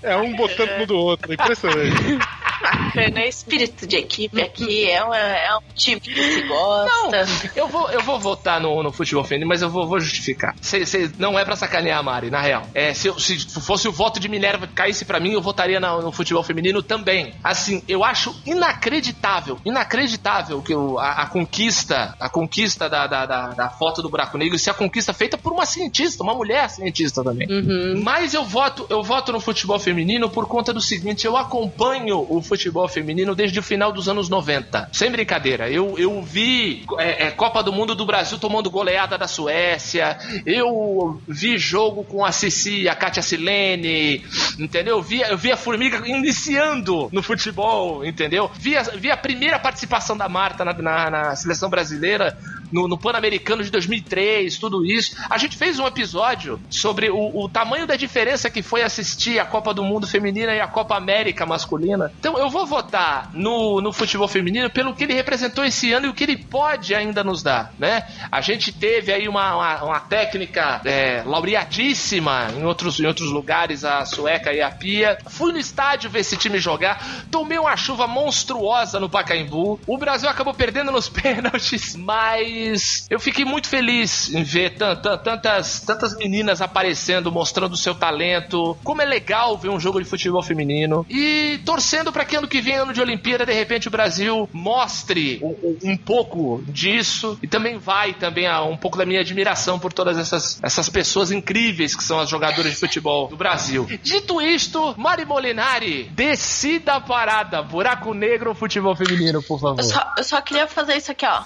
[0.01, 1.95] É um botando no do outro, impressionante.
[2.65, 7.25] Bacana, é espírito de equipe aqui, é, uma- é um time que se gosta.
[7.56, 10.56] Eu vou, eu vou votar no, no futebol feminino, mas eu vou, vou justificar.
[10.62, 12.63] Cê, cê- não é pra sacanear a Mari, na real.
[12.73, 15.80] É, se, eu- se fosse o voto de Minerva que caísse pra mim, eu votaria
[15.80, 17.34] na- no futebol feminino também.
[17.43, 23.47] Assim, eu acho inacreditável, inacreditável que o- a, a conquista, a conquista da, da, da,
[23.49, 27.23] da foto do buraco negro, se a conquista feita por uma cientista, uma mulher cientista
[27.23, 27.47] também.
[27.49, 28.01] Uhum.
[28.04, 32.41] Mas eu voto, eu voto no futebol feminino por conta do seguinte, eu acompanho o
[32.41, 32.55] futebol
[32.89, 34.89] feminino desde o final dos anos 90.
[34.91, 35.70] Sem brincadeira.
[35.70, 40.18] Eu, eu vi é, é, Copa do Mundo do Brasil tomando goleada da Suécia.
[40.46, 44.24] Eu vi jogo com a Cici, a Kátia Silene,
[44.60, 44.98] entendeu?
[44.98, 48.50] Eu vi, eu vi a Formiga iniciando no futebol, entendeu?
[48.56, 52.38] Vi a, vi a primeira participação da Marta na, na- na seleção brasileira
[52.72, 55.15] no, no Pan-Americano de 2003, tudo isso.
[55.30, 59.46] A gente fez um episódio sobre o, o tamanho da diferença que foi assistir a
[59.46, 62.12] Copa do Mundo feminina e a Copa América masculina.
[62.20, 66.10] Então eu vou votar no, no futebol feminino pelo que ele representou esse ano e
[66.10, 68.04] o que ele pode ainda nos dar, né?
[68.32, 73.84] A gente teve aí uma, uma, uma técnica é, laureadíssima em outros, em outros lugares,
[73.84, 75.18] a sueca e a Pia.
[75.28, 79.80] Fui no estádio ver esse time jogar, tomei uma chuva monstruosa no Pacaembu.
[79.88, 85.18] O Brasil acabou perdendo nos pênaltis, mas eu fiquei muito feliz em ver tan- tan-
[85.18, 88.78] tantas, tantas meninas aparecendo, mostrando o seu talento.
[88.84, 91.06] Como é legal ver um jogo de futebol feminino.
[91.10, 95.40] E torcendo para que ano que vem, ano de Olimpíada, de repente o Brasil mostre
[95.42, 97.38] um, um pouco disso.
[97.42, 101.32] E também vai também a, um pouco da minha admiração por todas essas, essas pessoas
[101.32, 103.88] incríveis que são as jogadoras de futebol do Brasil.
[104.02, 107.62] Dito isto, Mari Molinari, decida a parada.
[107.62, 109.80] Buraco negro futebol feminino, por favor.
[109.80, 111.44] Eu só, eu só queria fazer isso aqui, ó.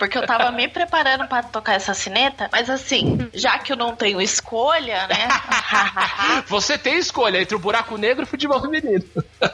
[0.00, 3.94] Porque eu tava me preparando pra tocar essa sineta, mas assim, já que eu não
[3.94, 5.28] tenho escolha, né?
[6.48, 9.04] Você tem escolha entre o buraco negro e o futebol feminino.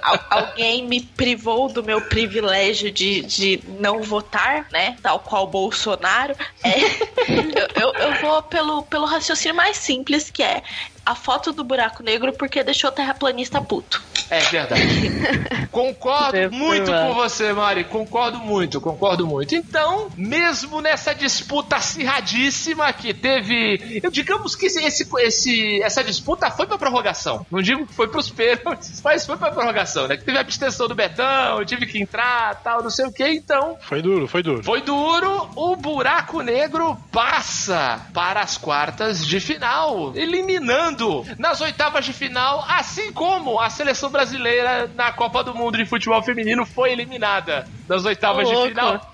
[0.01, 4.97] Al- alguém me privou do meu privilégio de, de não votar, né?
[5.03, 6.37] Tal qual Bolsonaro.
[6.63, 6.79] É,
[7.59, 10.63] eu, eu, eu vou pelo, pelo raciocínio mais simples, que é
[11.05, 14.01] a foto do buraco negro porque deixou o terraplanista puto.
[14.31, 14.83] É verdade.
[15.71, 17.85] Concordo Deve muito com você, Mari.
[17.85, 19.55] Concordo muito, concordo muito.
[19.55, 24.01] Então, mesmo nessa disputa acirradíssima que teve.
[24.03, 27.47] Eu digamos que esse, esse, esse- essa disputa foi pra prorrogação.
[27.51, 30.17] Não digo que foi pros pênaltis, mas foi pra prorrogação, né?
[30.17, 33.27] Que teve a abstenção do Betão, eu tive que entrar, tal, não sei o que.
[33.29, 34.63] Então, Foi duro, foi duro.
[34.65, 42.13] foi duro, o buraco negro passa para as quartas de final, eliminando nas oitavas de
[42.13, 47.69] final, assim como a seleção brasileira na Copa do Mundo de Futebol Feminino foi eliminada
[47.87, 49.13] nas oitavas de final.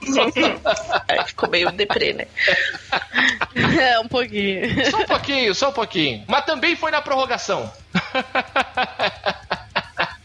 [1.08, 2.26] Aí ficou meio deprê, né?
[3.80, 4.90] É, um pouquinho.
[4.90, 6.24] Só um pouquinho, só um pouquinho.
[6.26, 7.70] Mas também foi na prorrogação.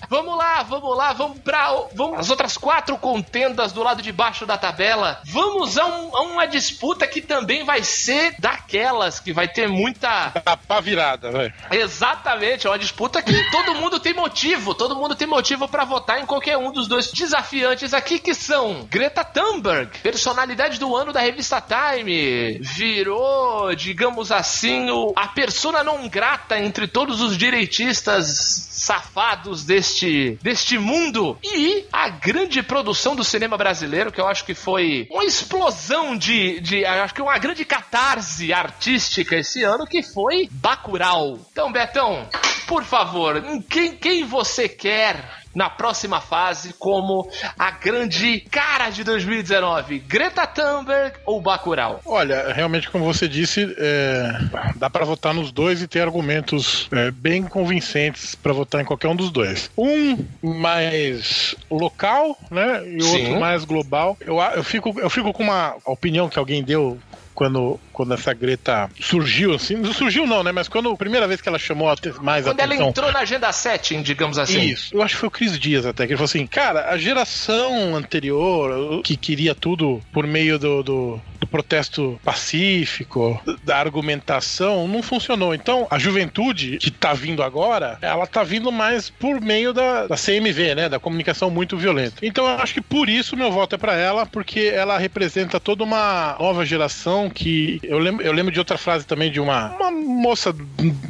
[0.09, 4.45] Vamos lá, vamos lá, vamos para vamos as outras quatro contendas do lado de baixo
[4.45, 5.19] da tabela.
[5.25, 10.31] Vamos a, um- a uma disputa que também vai ser daquelas que vai ter muita
[10.67, 11.53] Tá virada, velho.
[11.71, 16.21] Exatamente, é uma disputa que todo mundo tem motivo, todo mundo tem motivo pra votar
[16.21, 21.19] em qualquer um dos dois desafiantes aqui que são Greta Thunberg, personalidade do ano da
[21.19, 29.96] revista Time, virou, digamos assim, a persona não grata entre todos os direitistas safados deste,
[30.41, 35.23] deste mundo e a grande produção do cinema brasileiro que eu acho que foi uma
[35.23, 41.39] explosão de, de acho que uma grande catarse artística esse ano que foi Bacurau.
[41.51, 42.27] Então, Betão,
[42.67, 49.99] por favor, quem, quem você quer na próxima fase como a grande cara de 2019?
[49.99, 51.99] Greta Thunberg ou Bacurau?
[52.05, 54.31] Olha, realmente, como você disse, é,
[54.75, 59.07] dá pra votar nos dois e ter argumentos é, bem convincentes pra votar em qualquer
[59.07, 59.69] um dos dois.
[59.77, 62.83] Um mais local, né?
[62.87, 64.17] E o outro mais global.
[64.21, 66.97] Eu, eu, fico, eu fico com uma opinião que alguém deu.
[67.37, 70.51] Quando, quando essa Greta surgiu, assim, não surgiu não, né?
[70.51, 72.89] Mas quando a primeira vez que ela chamou a te- mais Quando ela atenção.
[72.89, 74.59] entrou na agenda setting, digamos assim.
[74.59, 74.89] Isso.
[74.95, 77.95] Eu acho que foi o Cris Dias até, que ele falou assim, cara, a geração
[77.95, 85.55] anterior, que queria tudo por meio do, do, do protesto pacífico, da argumentação, não funcionou.
[85.55, 90.15] Então, a juventude que tá vindo agora, ela tá vindo mais por meio da, da
[90.15, 90.89] CMV, né?
[90.89, 92.17] Da comunicação muito violenta.
[92.21, 95.83] Então, eu acho que por isso meu voto é pra ela, porque ela representa toda
[95.83, 97.79] uma nova geração que.
[97.83, 100.53] Eu lembro, eu lembro de outra frase também de uma, uma moça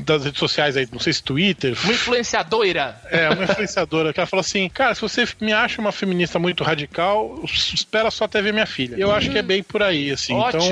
[0.05, 2.95] das redes sociais aí, não sei se Twitter, Uma influenciadora.
[3.09, 6.63] é, uma influenciadora que ela falou assim: Cara, se você me acha uma feminista muito
[6.63, 8.95] radical, espera só até ver minha filha.
[8.97, 10.26] Eu acho que é bem por aí, assim.
[10.35, 10.63] Ótimo.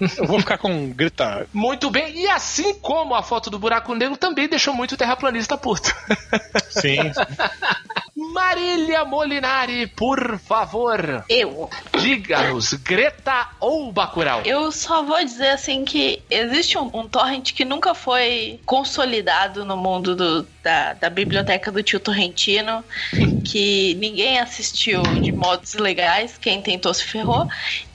[0.00, 1.46] Então, eu vou ficar com Greta.
[1.52, 5.94] Muito bem, e assim como a foto do buraco negro também deixou muito terraplanista puto.
[6.70, 6.98] Sim.
[8.40, 11.70] Marília Molinari, por favor, Eu.
[11.98, 14.42] diga-nos, Greta ou Bacurau?
[14.44, 19.74] Eu só vou dizer assim que existe um, um torrent que nunca foi consolidado no
[19.74, 22.84] mundo do- da, da biblioteca do tio Torrentino,
[23.42, 27.48] que ninguém assistiu de modos ilegais, quem tentou se ferrou.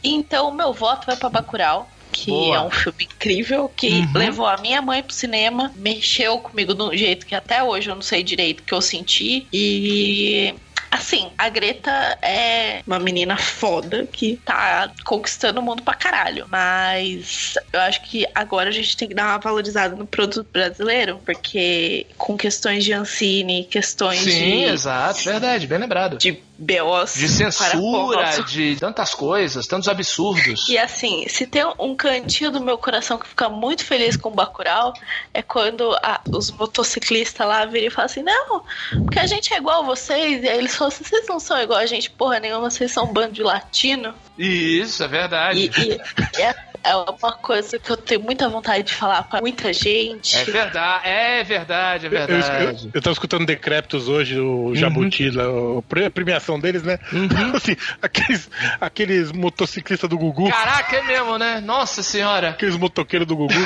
[0.03, 1.87] Então o meu voto vai pra Bacurau.
[2.11, 2.55] Que Boa.
[2.57, 4.11] é um filme incrível, que Uhum.
[4.15, 7.95] levou a minha mãe pro cinema, mexeu comigo de um jeito que até hoje eu
[7.95, 9.47] não sei direito que eu senti.
[9.51, 10.53] E
[10.93, 11.89] Assim, a Greta
[12.21, 16.45] é uma menina foda que tá conquistando o mundo pra caralho.
[16.49, 21.21] Mas eu acho que agora a gente tem que dar uma valorizada no produto brasileiro,
[21.25, 26.17] porque com questões de Ancine, questões Sim, de, exato, verdade, bem lembrado.
[26.17, 30.69] de BOs De censura, de tantas coisas, tantos absurdos.
[30.69, 34.31] E assim, se tem um cantinho do meu coração que fica muito feliz com o
[34.31, 34.93] Bacurau,
[35.33, 38.63] é quando a- os motociclistas lá viram e falam assim, não,
[39.03, 40.43] porque a gente é igual a vocês.
[40.43, 43.05] E aí eles falam assim, vocês não são igual a gente, porra nenhuma, vocês são
[43.05, 44.13] um bando de latino.
[44.37, 45.71] Isso, é verdade.
[45.77, 45.91] E,
[46.37, 50.37] e é, é uma coisa que eu tenho muita vontade de falar pra muita gente.
[50.37, 52.89] É verdade, é verdade, é Eu, eu, verdade.
[52.93, 56.97] eu tava escutando Decréptos hoje, o Jabuti, lá, o- a premiação deles, né?
[57.55, 61.59] Assim, aqueles, aqueles motociclistas do Gugu, Caraca, é mesmo, né?
[61.61, 62.49] Nossa senhora.
[62.49, 63.53] aqueles motoqueiros do Gugu.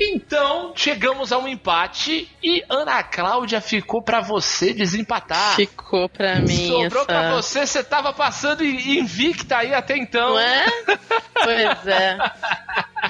[0.00, 5.54] Então, chegamos a um empate e Ana Cláudia ficou pra você desempatar.
[5.56, 7.04] Ficou pra mim Sobrou essa...
[7.06, 10.30] pra você, você tava passando in- invicta aí até então.
[10.30, 10.66] Não é?
[11.44, 12.18] Pois é.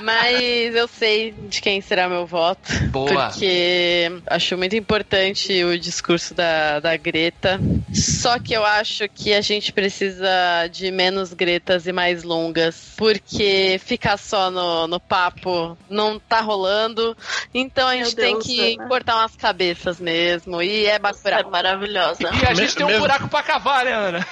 [0.02, 2.72] Mas eu sei de quem será meu voto.
[2.90, 3.28] Boa.
[3.30, 7.58] Porque acho muito importante o discurso da, da Greta.
[7.94, 10.28] Só que eu acho que a gente precisa
[10.70, 12.92] de menos Gretas e mais longas.
[12.96, 17.16] Porque ficar só no, no papo não tá rolando.
[17.54, 18.88] Então a gente tem Deus, que Ana.
[18.88, 20.60] cortar umas cabeças mesmo.
[20.62, 21.50] E é É Bacurau.
[21.50, 22.18] maravilhosa.
[22.42, 24.26] E a gente Me- tem um mesmo- buraco pra cavar, né, Ana?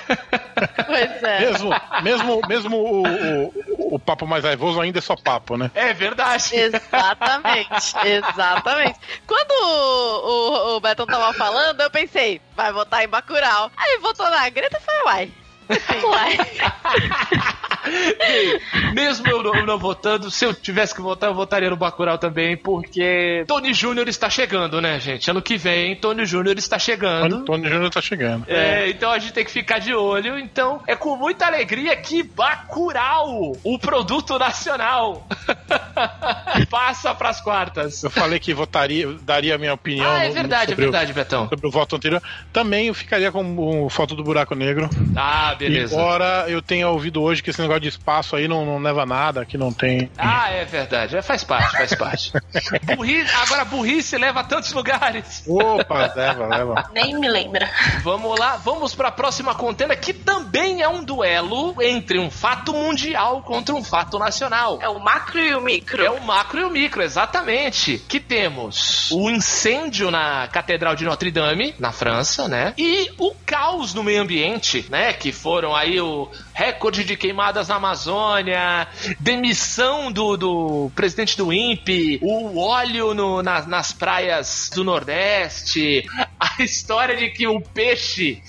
[0.86, 1.40] Pois é.
[1.40, 1.70] mesmo
[2.02, 5.70] mesmo, mesmo o, o, o, o papo mais raivoso ainda é só papo, né?
[5.74, 6.56] É verdade.
[6.56, 8.98] Exatamente, exatamente.
[9.26, 13.70] Quando o, o, o Betão tava falando, eu pensei, vai votar em Bacurau.
[13.76, 15.32] Aí votou na Greta e foi, uai.
[16.04, 16.38] Uai.
[18.18, 21.76] Bem, mesmo eu não, eu não votando, se eu tivesse que votar, eu votaria no
[21.76, 25.30] Bacurau também, porque Tony Júnior está chegando, né, gente?
[25.30, 27.44] Ano que vem, Tony Júnior está chegando.
[27.44, 28.44] Tony Júnior tá chegando.
[28.48, 30.38] É, então a gente tem que ficar de olho.
[30.38, 35.26] Então é com muita alegria que Bacurau, o produto nacional,
[36.70, 38.02] passa pras quartas.
[38.02, 40.10] Eu falei que votaria, daria a minha opinião.
[40.10, 41.48] Ah, é no- verdade, é sobre o- verdade, Betão.
[41.48, 42.22] Sobre o voto anterior.
[42.52, 44.88] Também eu ficaria com o foto do buraco negro.
[45.16, 45.94] Ah, beleza.
[45.94, 49.44] Embora eu tenha ouvido hoje que esse negócio de espaço aí não, não leva nada,
[49.44, 50.10] que não tem.
[50.16, 51.16] Ah, é verdade.
[51.16, 52.32] É, faz parte, faz parte.
[52.96, 55.44] burrice, agora burrice leva a tantos lugares.
[55.46, 56.90] Opa, leva, leva.
[56.92, 57.70] Nem me lembra.
[58.02, 62.72] Vamos lá, vamos para a próxima contenda que também é um duelo entre um fato
[62.72, 64.78] mundial contra um fato nacional.
[64.80, 66.04] É o macro e o micro.
[66.04, 67.98] É o macro e o micro, exatamente.
[68.08, 72.74] Que temos o incêndio na Catedral de Notre Dame, na França, né?
[72.76, 75.12] E o caos no meio ambiente, né?
[75.12, 78.86] Que foram aí o recorde de queimadas na Amazônia,
[79.20, 86.04] demissão do, do presidente do INPE, o óleo no- na- nas praias do Nordeste,
[86.38, 88.42] a história de que o peixe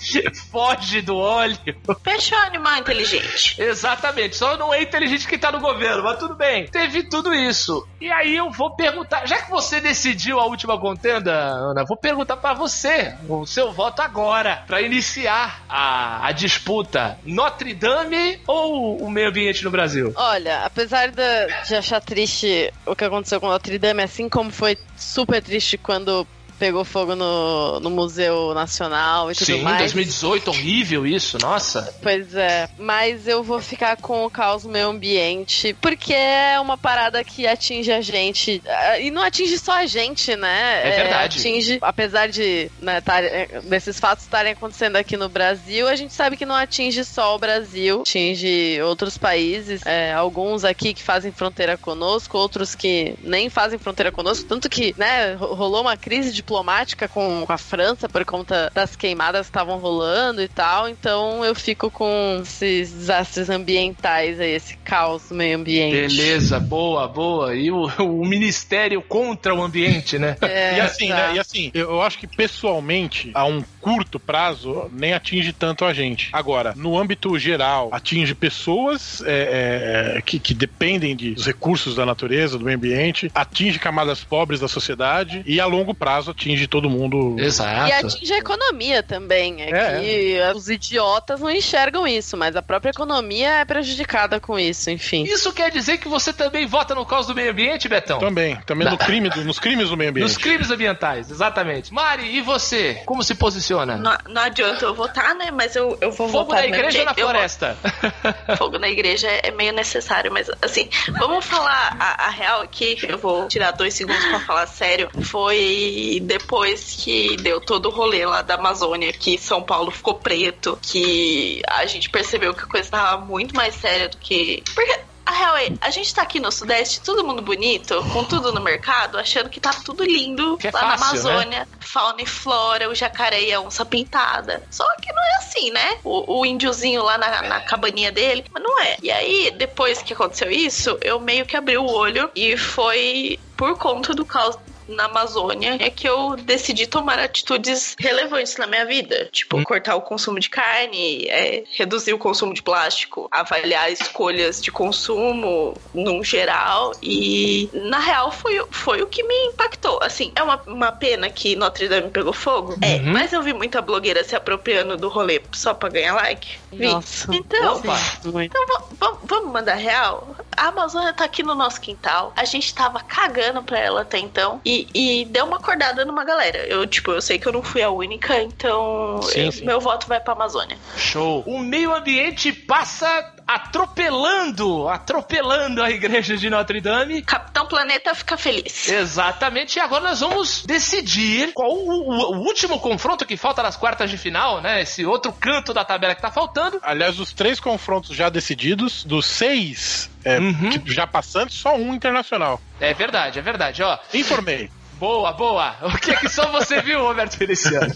[0.50, 1.58] foge do óleo.
[2.02, 3.60] Peixe é um animal inteligente.
[3.60, 6.66] Exatamente, só não é inteligente quem tá no governo, mas tudo bem.
[6.68, 7.86] Teve tudo isso.
[8.00, 12.36] E aí eu vou perguntar, já que você decidiu a última contenda, Ana, vou perguntar
[12.36, 17.18] pra você o seu voto agora, pra iniciar a, a disputa.
[17.24, 20.12] Notre Dame ou o meio ambiente no Brasil?
[20.16, 24.76] Olha, apesar da- de achar triste o que aconteceu com Notre Dame, assim como foi
[24.96, 26.26] super triste quando
[26.58, 29.78] pegou fogo no, no Museu Nacional e tudo Sim, mais.
[29.78, 31.94] 2018, horrível isso, nossa.
[32.02, 36.76] Pois é, mas eu vou ficar com o caos no meio ambiente, porque é uma
[36.76, 38.62] parada que atinge a gente.
[39.00, 40.80] E não atinge só a gente, né?
[40.84, 41.38] É verdade.
[41.38, 46.12] atinge, apesar de né, tar- eh, desses fatos estarem acontecendo aqui no Brasil, a gente
[46.12, 49.80] sabe que não atinge só o Brasil, atinge outros países.
[49.86, 54.46] é, alguns aqui que fazem fronteira conosco, outros que nem fazem fronteira conosco.
[54.48, 58.96] Tanto que, né, ro- rolou uma crise diplomática com, com a França por conta das
[58.96, 60.88] queimadas que estavam rolando e tal.
[60.88, 66.16] Então eu fico com esses desastres ambientais aí, esse caos no meio ambiente.
[66.16, 67.54] Beleza, boa, boa.
[67.54, 70.36] E o, o ministério contra o ambiente, né?
[70.48, 71.14] É, E assim, tá.
[71.14, 71.34] né?
[71.34, 75.92] E assim, eu eu acho que pessoalmente, a um curto prazo, nem atinge tanto a
[75.92, 76.30] gente.
[76.32, 82.06] Agora, no âmbito geral, atinge pessoas é, é, que, que dependem de- dos recursos da
[82.06, 86.88] natureza, do meio ambiente, atinge camadas pobres da sociedade e a longo prazo atinge todo
[86.88, 87.36] mundo.
[87.38, 88.06] E Exato.
[88.06, 89.62] atinge a economia também.
[89.62, 94.58] É, É, que os idiotas não enxergam isso, mas a própria economia é prejudicada com
[94.58, 95.24] isso, enfim.
[95.24, 98.18] Isso quer dizer que você também vota no caos do meio ambiente, Betão?
[98.18, 100.28] Também, também no crime, do- nos crimes do meio ambiente.
[100.28, 101.92] Nos crimes ambientais, exatamente.
[101.92, 103.02] Mari, e você?
[103.04, 103.96] Como se posiciona?
[103.96, 105.50] Não, não adianta eu votar, né?
[105.50, 107.76] Mas eu, eu vou Fogo votar na do mesmo igreja ou na vou- floresta?
[108.56, 112.96] Fogo na igreja é meio necessário, mas assim, vamos falar a, a real aqui.
[113.02, 115.08] Eu vou tirar dois segundos pra falar sério.
[115.22, 120.78] Foi depois que deu todo o rolê lá da Amazônia, que São Paulo ficou preto,
[120.82, 124.62] que a gente percebeu que a coisa tava muito mais séria do que.
[124.74, 125.08] Porque.
[125.24, 128.62] A real é, a gente tá aqui no Sudeste, todo mundo bonito, com tudo no
[128.62, 131.30] mercado, achando que tá tudo lindo Que é lá na fácil, né?
[131.30, 134.62] Amazônia fauna e flora, o jacaré e a onça pintada.
[134.70, 135.98] Só que não é assim, né?
[136.02, 138.96] O, o índiozinho lá na, na cabaninha dele, mas não é.
[139.02, 143.76] E aí, depois que aconteceu isso, eu meio que abri o olho e foi por
[143.76, 144.56] conta do caos
[144.88, 149.28] na Amazônia é que eu decidi tomar atitudes relevantes na minha vida.
[149.32, 154.70] Tipo, cortar o consumo de carne, é, reduzir o consumo de plástico, avaliar escolhas de
[154.72, 156.92] consumo num geral.
[157.02, 159.98] E, na real, foi, o- foi o que me impactou.
[160.02, 162.76] Assim, é uma, uma pena que Notre Dame pegou fogo.
[162.82, 163.12] É, Uhum.
[163.12, 166.58] mas eu vi muita blogueira se apropriando do rolê só pra ganhar like.
[166.72, 166.86] Vi.
[166.86, 167.28] Nossa.
[167.34, 167.98] Então, Opa.
[168.42, 170.36] Então va- va- vamos mandar real?
[170.56, 172.32] A Amazônia tá aqui no nosso quintal.
[172.36, 174.60] A gente tava cagando pra ela até então.
[174.64, 176.58] E, e deu uma acordada numa galera.
[176.66, 179.64] Eu, tipo, eu sei que eu não fui a única, então Sim, eu- sim.
[179.64, 180.76] meu voto vai pra Amazônia.
[180.96, 181.42] Show.
[181.46, 187.22] O meio ambiente passa atropelando, atropelando a igreja de Notre Dame.
[187.22, 188.88] Capitão Planeta fica feliz.
[188.88, 193.76] Exatamente, e agora nós vamos decidir qual o, o- o último confronto que falta nas
[193.76, 194.82] quartas de final, né?
[194.82, 196.78] Esse outro canto da tabela que tá faltando.
[196.82, 200.70] Aliás, dos três confrontos já decididos, dos seis é, Uhum.
[200.86, 202.60] já passantes, só um internacional.
[202.80, 203.98] É verdade, é verdade, ó.
[204.12, 204.70] Informei.
[204.98, 205.76] Boa, boa.
[205.82, 207.94] O que é que só você viu, Roberto Feliciano?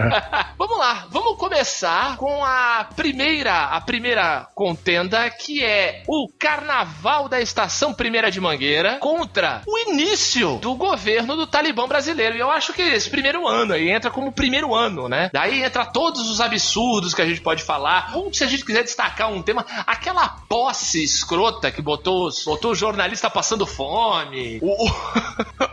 [0.56, 7.38] vamos lá, vamos começar com a primeira, a primeira contenda, que é o Carnaval da
[7.38, 12.36] Estação Primeira de Mangueira contra o início do governo do Talibã brasileiro.
[12.36, 15.28] E eu acho que esse primeiro ano aí entra como primeiro ano, né?
[15.30, 18.12] Daí entra todos os absurdos que a gente pode falar.
[18.14, 22.74] Ou se a gente quiser destacar um tema, aquela posse escrota que botou, botou o
[22.74, 24.90] jornalista passando fome, o, o,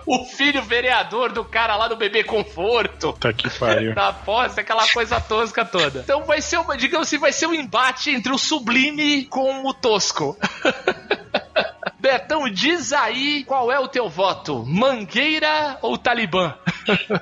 [0.22, 3.14] o filho vereador do cara lá do Bebê Conforto.
[3.14, 3.94] Tá que pariu.
[3.96, 6.00] Na posse, aquela coisa tosca toda.
[6.00, 9.74] Então vai ser, uma, digamos assim, vai ser um embate entre o sublime com o
[9.74, 10.38] tosco.
[12.00, 16.54] Betão, diz aí qual é o teu voto: Mangueira ou Talibã?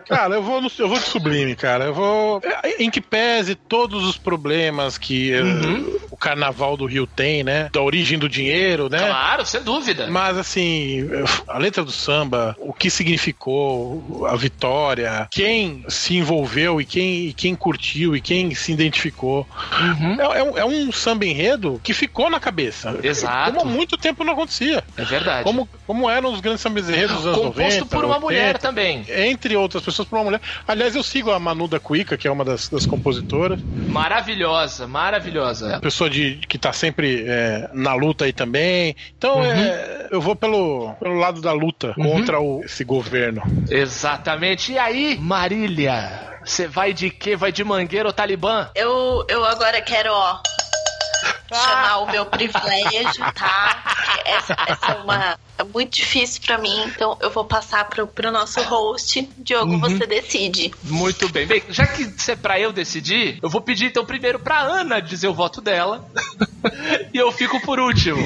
[0.08, 1.86] Cara, eu vou, no, eu vou de sublime, cara.
[1.86, 2.42] Eu vou.
[2.80, 6.00] Em que pese todos os problemas que eh, Uhum.
[6.12, 7.70] o carnaval do Rio tem, né?
[7.72, 8.98] Da origem do dinheiro, né?
[9.00, 10.08] Claro, sem dúvida.
[10.08, 11.08] Mas assim,
[11.48, 17.34] a letra do samba, o que significou a vitória, quem se envolveu e quem, e
[17.34, 19.48] quem curtiu e quem se identificou.
[19.80, 20.22] Uhum.
[20.22, 23.00] É, é um, é um samba enredo que ficou na cabeça.
[23.04, 23.54] Exato.
[23.54, 24.84] Como há muito tempo não acontecia.
[24.98, 25.44] É verdade.
[25.44, 27.86] Como, como eram os grandes sambas enredos dos anos Composto 90.
[27.88, 29.06] por uma 80, mulher também.
[29.10, 30.42] Entre outras pessoas, por uma mulher.
[30.68, 33.60] Aliás, eu sigo a Manu da Cuica, que é uma das, das compositoras.
[33.64, 35.80] Maravilhosa, maravilhosa.
[35.80, 38.96] Pessoa de, que tá sempre é, na luta aí também.
[39.18, 39.52] Então, Uhum.
[39.52, 43.42] é, eu vou pelo, pelo lado da luta contra o, esse governo.
[43.70, 44.74] Exatamente.
[44.74, 46.32] E aí, Marília?
[46.46, 47.36] Você vai de quê?
[47.36, 48.70] Vai de Mangueira ou Talibã?
[48.76, 50.40] Eu, eu agora quero, ó,
[51.54, 53.84] chamar o meu privilégio, tá?
[53.84, 55.40] Porque Essa, essa é uma.
[55.56, 59.30] É muito difícil pra mim, então eu vou passar pro, pro nosso host.
[59.38, 59.80] Diogo, Uhum.
[59.80, 60.74] você decide.
[60.84, 61.46] Muito bem.
[61.46, 65.00] Bem, já que isso é pra eu decidir, eu vou pedir então primeiro pra Ana
[65.00, 66.04] dizer o voto dela.
[67.14, 68.18] e eu fico por último.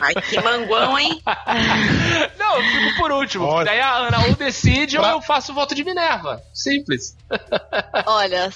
[0.00, 1.20] Ai, que manguão, hein?
[2.38, 3.44] Não, eu fico por último.
[3.44, 3.64] Olha.
[3.66, 6.40] Daí a Ana ou decide Pra- ou eu faço o voto de Minerva.
[6.54, 7.16] Simples.
[8.06, 8.50] Olha,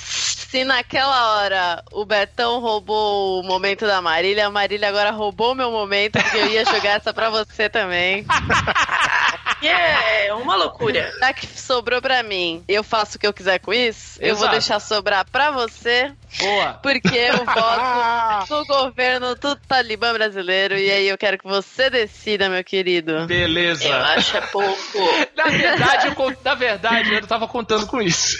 [0.52, 5.54] se naquela hora o Betão roubou o momento da Marília, a Marília agora roubou o
[5.54, 8.26] meu momento, porque eu ia jogar essa pra você também.
[9.64, 11.12] É uma loucura.
[11.20, 14.46] Já que sobrou pra mim, eu faço o que eu quiser com isso, eu vou
[14.46, 14.50] Exato.
[14.50, 16.74] deixar sobrar pra você, Boa.
[16.82, 22.48] porque eu voto no governo do Talibã brasileiro, e aí eu quero que você decida,
[22.48, 23.26] meu querido.
[23.26, 23.86] Beleza.
[23.86, 24.98] Eu acho é pouco.
[25.36, 28.36] Na verdade, eu, na verdade, eu tava contando com isso.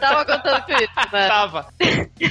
[0.00, 1.28] Tava contando com isso, né?
[1.28, 1.66] Tava.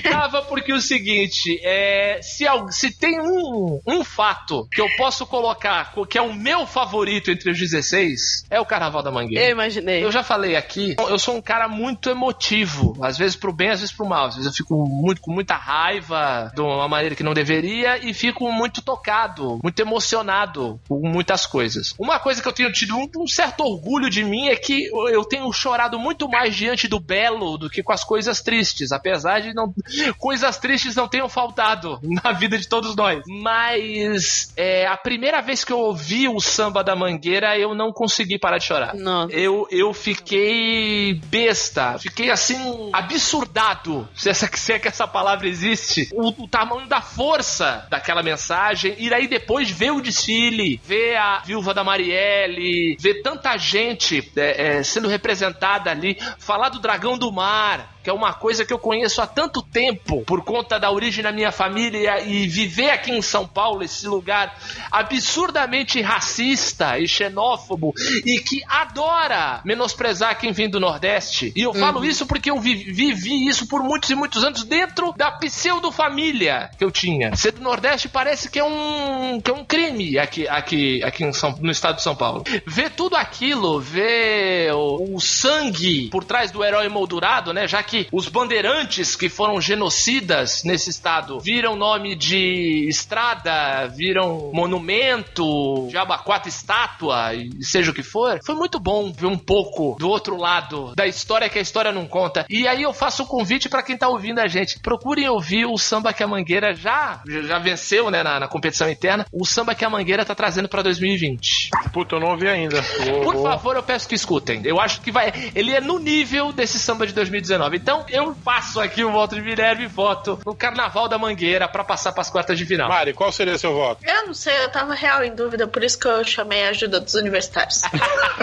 [0.04, 5.92] Tava porque o seguinte, é, se, se tem um, um fato que eu posso colocar,
[5.94, 9.46] co- que é o meu favorito entre os 16, é o Carnaval da Mangueira.
[9.46, 10.04] Eu imaginei.
[10.04, 13.80] Eu já falei aqui, eu sou um cara muito emotivo, às vezes pro bem, às
[13.80, 14.26] vezes pro mal.
[14.28, 18.14] Às vezes eu fico muito com muita raiva de uma maneira que não deveria e
[18.14, 21.94] fico muito tocado, muito emocionado com muitas coisas.
[21.98, 25.24] Uma coisa que eu tenho tido um, um certo orgulho de mim é que eu
[25.26, 29.54] tenho chorado muito mais diante do belo do que com as coisas tristes, apesar de
[29.54, 29.74] não
[30.18, 33.24] coisas tristes não tenham faltado na vida de todos nós.
[33.28, 38.38] Mas é, a primeira vez que eu ouvi o samba da Mangueira, eu não consegui
[38.38, 38.94] parar de chorar.
[38.96, 39.34] Nossa.
[39.34, 46.10] Eu, eu fiquei besta, fiquei assim, absurdado, se, essa, se é que essa palavra existe,
[46.12, 51.40] o, o tamanho da força daquela mensagem, e aí depois ver o desfile, ver a
[51.46, 57.32] viúva da Marielle, ver tanta gente é, é, sendo representada ali, falar do dragão do
[57.32, 61.24] mar, que é uma coisa que eu conheço há tanto tempo, por conta da origem
[61.24, 64.56] da minha família e viver aqui em São Paulo, esse lugar
[64.92, 67.94] absurdamente racista e xenófobo
[68.26, 71.52] e que adora menosprezar quem vem do Nordeste.
[71.56, 75.14] E eu falo isso porque eu vi- vivi isso por muitos e muitos anos dentro
[75.18, 77.36] da pseudo-família que eu tinha.
[77.36, 81.34] Ser do Nordeste parece que é um, que é um crime aqui, aqui, aqui em
[81.34, 82.44] São- no estado de São Paulo.
[82.66, 87.68] Ver tudo aquilo, ver o, o sangue por trás do herói moldurado, né?
[87.68, 95.88] Já que os bandeirantes que foram genocidas nesse estado viram nome de estrada, viram monumento,
[95.90, 100.10] de abaquata estátua, e seja o que for, foi muito bom ver um pouco do
[100.10, 102.46] outro lado da história que a história não conta.
[102.50, 104.80] E aí eu faço o convite pra quem tá ouvindo a gente.
[104.80, 109.26] Procurem ouvir o samba que a Mangueira já, já venceu, né, na, na competição interna.
[109.32, 111.70] O samba que a Mangueira tá trazendo pra 2020.
[111.94, 112.82] Puta, eu não ouvi ainda.
[113.24, 114.62] Por favor, eu peço que escutem.
[114.64, 115.34] Eu acho que vai.
[115.56, 117.79] Ele é no nível desse samba de 2019.
[117.82, 121.82] Então eu faço aqui o voto de Minerva e voto no Carnaval da Mangueira pra
[121.82, 122.90] passar pras quartas de final.
[122.90, 124.04] Mari, qual seria seu voto?
[124.06, 127.00] Eu não sei, eu tava real em dúvida, por isso que eu chamei a ajuda
[127.00, 127.82] dos universitários.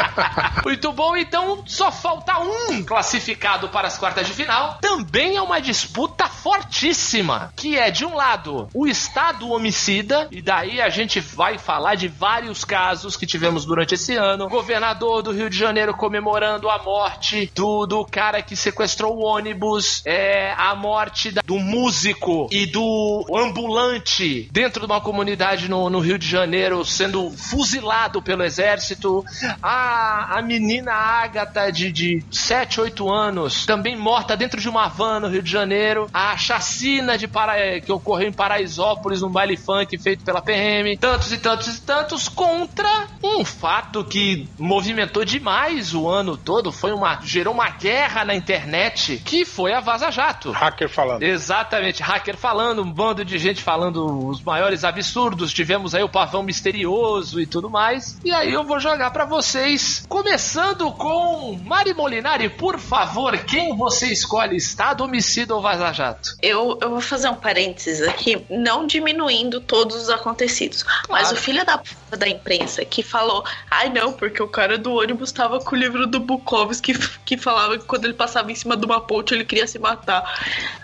[0.64, 4.78] Muito bom, então só falta um classificado para as quartas de final.
[4.80, 10.80] Também é uma disputa fortíssima, que é de um lado o estado homicida, e daí
[10.80, 14.48] a gente vai falar de vários casos que tivemos durante esse ano.
[14.48, 20.02] Governador do Rio de Janeiro comemorando a morte do, do cara que sequestrou o ônibus,
[20.04, 25.98] é, a morte da- do músico e do ambulante dentro de uma comunidade no, no
[26.00, 29.24] Rio de Janeiro sendo fuzilado pelo exército.
[29.62, 35.20] A, a menina Agatha de, de 7, 8 anos, também morta dentro de uma van
[35.20, 36.08] no Rio de Janeiro.
[36.12, 40.96] A chacina de para, eh, que ocorreu em Paraisópolis, num baile funk feito pela PM.
[40.96, 46.70] Tantos e tantos e tantos contra um fato que movimentou demais o ano todo.
[46.72, 47.20] Foi uma.
[47.22, 50.50] gerou uma guerra na internet que foi a Vaza Jato.
[50.50, 51.22] Hacker falando.
[51.22, 55.52] Exatamente, hacker falando, um bando de gente falando os maiores absurdos.
[55.52, 58.18] Tivemos aí o pavão misterioso e tudo mais.
[58.24, 64.06] E aí eu vou jogar pra vocês, começando com Mari Molinari, por favor, quem você
[64.06, 66.30] escolhe, Estado, homicida ou Vaza Jato?
[66.40, 70.84] Eu, eu vou fazer um parênteses aqui, não diminuindo todos os acontecidos.
[71.08, 74.94] Mas o filho da puta da imprensa que falou, ai não, porque o cara do
[74.94, 76.94] ônibus tava com o livro do Bukowski que,
[77.24, 80.24] que falava que quando ele passava em cima de uma ponte ele queria se matar.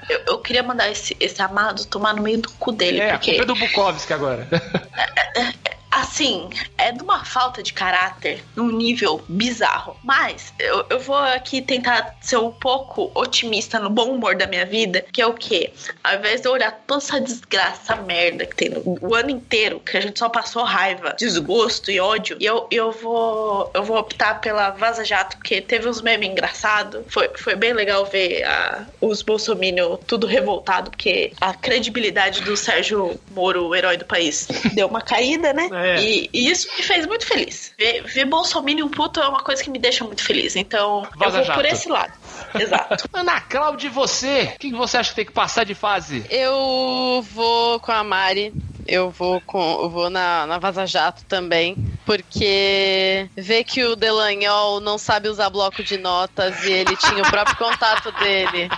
[0.08, 3.18] Eu, eu queria mandar esse, esse amado tomar no meio do cu dele, É, a
[3.18, 3.30] porque.
[3.36, 4.48] culpa é do Bukowski agora.
[5.92, 9.94] Assim, é de uma falta de caráter num nível bizarro.
[10.02, 14.64] Mas eu, eu vou aqui tentar ser um pouco otimista no bom humor da minha
[14.64, 15.70] vida, que é o quê?
[16.02, 19.80] Ao invés de eu olhar toda essa desgraça, merda que tem no, o ano inteiro,
[19.80, 23.98] que a gente só passou raiva, desgosto e ódio, e eu, eu vou eu vou
[23.98, 27.02] optar pela Vaza Jato, porque teve uns memes engraçados.
[27.08, 33.20] Foi, foi bem legal ver a- os bolsominion tudo revoltado, porque a credibilidade do Sérgio
[33.32, 35.68] Moro, o herói do país, deu uma caída, né?
[35.72, 35.81] É.
[36.00, 37.72] E, e isso me fez muito feliz.
[37.78, 40.56] Ver, ver Bolsonaro puto é uma coisa que me deixa muito feliz.
[40.56, 42.12] Então, Vaza eu vou por esse lado.
[42.54, 43.08] Exato.
[43.12, 44.54] Ana Cláudia, e você?
[44.58, 46.24] Quem você acha que tem que passar de fase?
[46.30, 48.52] Eu vou com a Mari.
[48.86, 54.80] Eu vou com, eu vou na, na Vaza Jato também, porque ver que o Delanhol
[54.80, 58.68] não sabe usar bloco de notas e ele tinha o próprio contato dele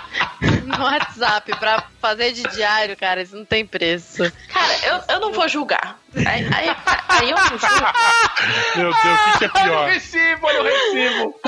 [0.62, 4.30] no WhatsApp pra fazer de diário, cara, isso não tem preço.
[4.48, 5.98] Cara, eu, eu não vou julgar.
[6.16, 6.76] Aí, aí,
[7.08, 7.92] aí eu não julgo.
[8.76, 9.88] Meu Deus, o que, que é Olha o pior?
[9.90, 11.40] recibo, olha o recibo.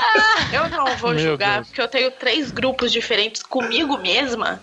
[0.53, 1.67] Eu não vou Meu julgar, Deus.
[1.67, 4.61] porque eu tenho três grupos diferentes comigo mesma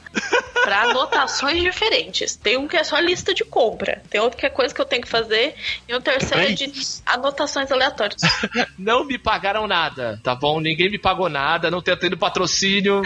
[0.63, 2.37] pra anotações diferentes.
[2.37, 4.85] Tem um que é só lista de compra, tem outro que é coisa que eu
[4.87, 5.55] tenho que fazer,
[5.89, 6.73] e um terceiro é de
[7.07, 8.21] anotações aleatórias.
[8.79, 10.61] Não me pagaram nada, tá bom?
[10.61, 13.03] Ninguém me pagou nada, não tenho tendo patrocínio.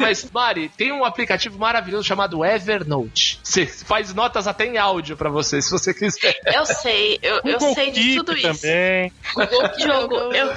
[0.00, 3.38] Mas, Mari, tem um aplicativo maravilhoso chamado Evernote.
[3.42, 6.33] Você faz notas até em áudio pra você, se você quiser.
[6.46, 8.60] Eu sei, eu, eu sei de tudo isso.
[8.60, 9.12] também.
[9.78, 10.52] Jogo, eu,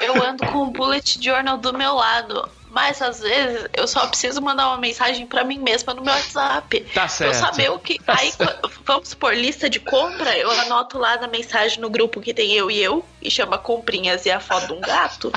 [0.00, 2.48] eu ando com o bullet journal do meu lado.
[2.72, 6.80] Mas às vezes eu só preciso mandar uma mensagem pra mim mesma no meu WhatsApp.
[6.82, 7.34] Tá Pra certo.
[7.34, 7.98] eu saber o que.
[8.06, 12.32] Aí, qu- vamos supor, lista de compra, eu anoto lá na mensagem no grupo que
[12.32, 15.32] tem eu e eu, e chama comprinhas e a foto de um gato.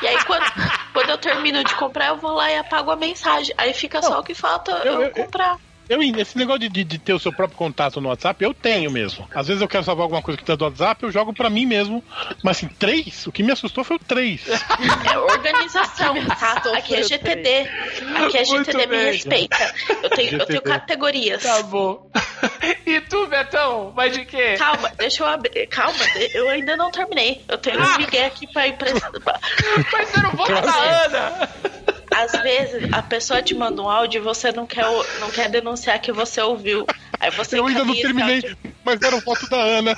[0.00, 0.44] E aí, quando,
[0.92, 3.52] quando eu termino de comprar, eu vou lá e apago a mensagem.
[3.58, 5.58] Aí fica só o que falta eu- eu, eu- comprar.
[5.88, 8.90] Eu, esse negócio de, de- de ter o seu próprio contato no WhatsApp, eu tenho
[8.90, 9.28] mesmo.
[9.34, 11.66] Às vezes eu quero salvar alguma coisa que tá do WhatsApp, eu jogo pra mim
[11.66, 12.02] mesmo.
[12.42, 13.26] Mas assim, três?
[13.26, 14.42] O que me assustou foi o três.
[15.12, 16.62] É organização, tá?
[16.76, 17.68] Aqui é GTD.
[18.16, 19.74] Aqui é Muito GTD, me respeita.
[20.02, 21.42] Eu tenho, eu tenho categorias.
[21.42, 22.10] Tá bom.
[22.84, 23.92] E tu, Betão?
[23.92, 24.54] Vai de quê?
[24.58, 25.66] Calma, deixa eu abrir.
[25.68, 25.98] Calma,
[26.34, 27.44] eu ainda não terminei.
[27.48, 29.10] Eu tenho um migué aqui pra emprestar.
[29.92, 30.74] Mas você não vota da
[31.04, 31.48] Ana!
[32.16, 34.84] Às vezes a pessoa te manda um áudio e você não quer,
[35.20, 36.86] não quer denunciar que você ouviu.
[37.20, 38.42] Aí você eu ainda não terminei,
[38.82, 39.94] mas era foto da Ana.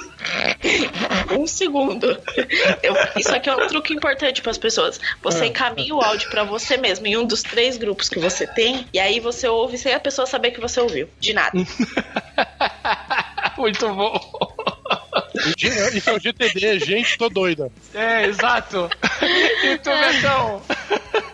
[1.38, 2.20] Um segundo.
[2.82, 5.00] Eu- isso aqui é um truque importante para as pessoas.
[5.22, 8.88] Você encaminha o áudio para você mesmo em um dos três grupos que você tem,
[8.92, 11.08] e aí você ouve sem a pessoa saber que você ouviu.
[11.20, 11.52] De nada.
[13.56, 14.20] Muito bom.
[15.56, 17.70] Isso é o GTD, gente, tô doida.
[17.94, 18.88] É, exato.
[19.62, 20.62] E tu, Betão?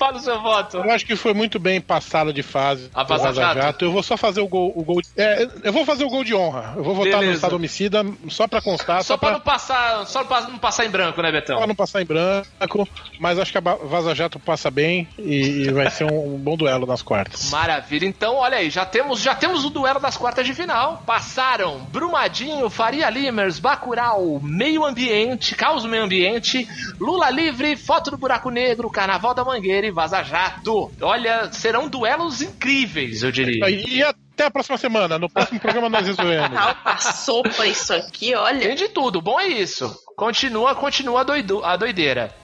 [0.00, 0.78] Fala o seu voto.
[0.78, 2.88] Eu acho que foi muito bem passada de fase.
[2.94, 3.60] A Vaza Jato.
[3.60, 3.84] Jato.
[3.84, 4.72] Eu vou só fazer o gol.
[4.74, 6.72] O gol é, eu vou fazer o gol de honra.
[6.74, 7.26] Eu vou votar Beleza.
[7.26, 10.58] no estado homicida só pra constar, Só só, pra pra, não passar, só pra não
[10.58, 11.58] passar em branco, né, Betão?
[11.58, 12.88] pra não passar em branco.
[13.18, 16.56] Mas acho que a Vaza Jato passa bem e, e vai ser um, um bom
[16.56, 17.50] duelo nas quartas.
[17.50, 18.06] Maravilha.
[18.06, 21.02] Então, olha aí, já temos, já temos o duelo das quartas de final.
[21.04, 26.66] Passaram Brumadinho, Faria Limers, Bacurau, Meio Ambiente, Caos Meio Ambiente,
[26.98, 30.90] Lula Livre, Foto do Buraco Negro, Carnaval da Mangueira e Vaza Jato.
[31.00, 33.68] Olha, serão duelos incríveis, eu diria.
[33.68, 35.18] E até a próxima semana.
[35.18, 36.56] No próximo programa nós resolvemos.
[36.56, 38.60] Alta sopa isso aqui, olha.
[38.60, 39.94] Tem de tudo, bom é isso.
[40.16, 42.34] Continua, continua a, doido, a doideira.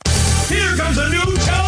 [0.51, 1.65] Here comes a new challenger!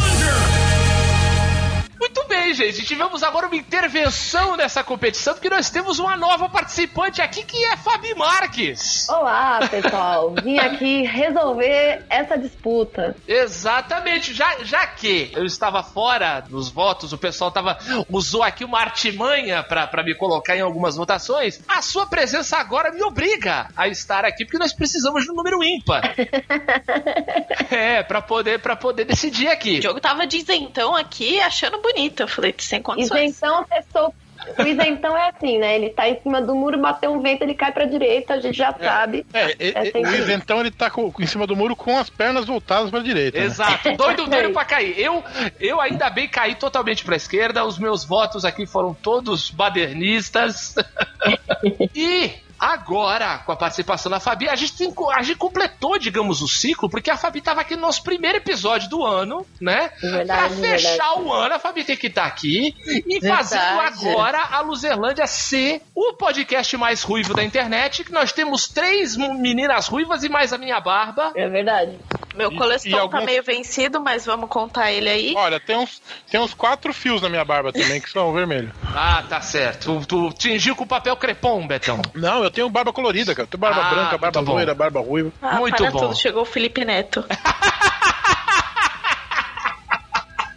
[2.08, 2.86] Muito bem, gente.
[2.86, 7.76] Tivemos agora uma intervenção nessa competição, porque nós temos uma nova participante aqui que é
[7.76, 9.06] Fabi Marques.
[9.10, 10.34] Olá, pessoal.
[10.42, 13.14] Vim aqui resolver essa disputa.
[13.26, 17.76] Exatamente, já, já que eu estava fora dos votos, o pessoal tava,
[18.08, 22.90] usou aqui uma artimanha pra pra me colocar em algumas votações, a sua presença agora
[22.90, 26.14] me obriga a estar aqui, porque nós precisamos de um número ímpar.
[27.70, 29.80] é, pra poder, pra poder decidir aqui.
[29.80, 31.97] O jogo tava de isentão aqui, achando bonito.
[32.18, 33.30] Eu falei, sem condições.
[33.32, 34.12] Isentão, pessoa.
[34.56, 35.74] O isentão é assim, né?
[35.74, 38.56] Ele tá em cima do muro, bateu um vento, ele cai pra direita, a gente
[38.56, 39.26] já sabe.
[39.34, 41.98] É, e- É e- sempre o isentão ele tá com- em cima do muro com
[41.98, 43.36] as pernas voltadas pra direita.
[43.38, 43.44] né?
[43.44, 44.96] Exato, doido, doido pra cair.
[44.98, 45.24] Eu,
[45.58, 50.76] eu ainda bem caí totalmente pra esquerda, os meus votos aqui foram todos badernistas.
[51.94, 56.48] e agora, com a participação da Fabi, a gente, tem, a gente completou, digamos, o
[56.48, 59.90] ciclo, porque a Fabi tava aqui no nosso primeiro episódio do ano, né?
[60.00, 61.22] Verdade, pra fechar verdade.
[61.22, 63.48] o ano, a Fabi tem que estar aqui e Verdade.
[63.48, 69.16] fazendo agora a Luzerlândia ser o podcast mais ruivo da internet, que nós temos três
[69.16, 71.32] meninas ruivas e mais a minha barba.
[71.34, 71.98] É verdade.
[72.38, 75.34] Meu colestão e alguns- tá meio vencido, mas vamos contar ele aí.
[75.36, 78.70] Olha, tem uns, tem uns quatro fios na minha barba também que são vermelhos.
[78.94, 80.00] Ah, tá certo.
[80.00, 82.00] Tu, tu tingiu com papel crepom, Betão.
[82.14, 83.44] Não, eu tenho barba colorida, cara.
[83.46, 85.32] Eu tenho barba Ah, branca, barba loira, barba ruiva.
[85.42, 85.98] Ah, muito para bom.
[86.00, 87.24] tudo, chegou o Felipe Neto.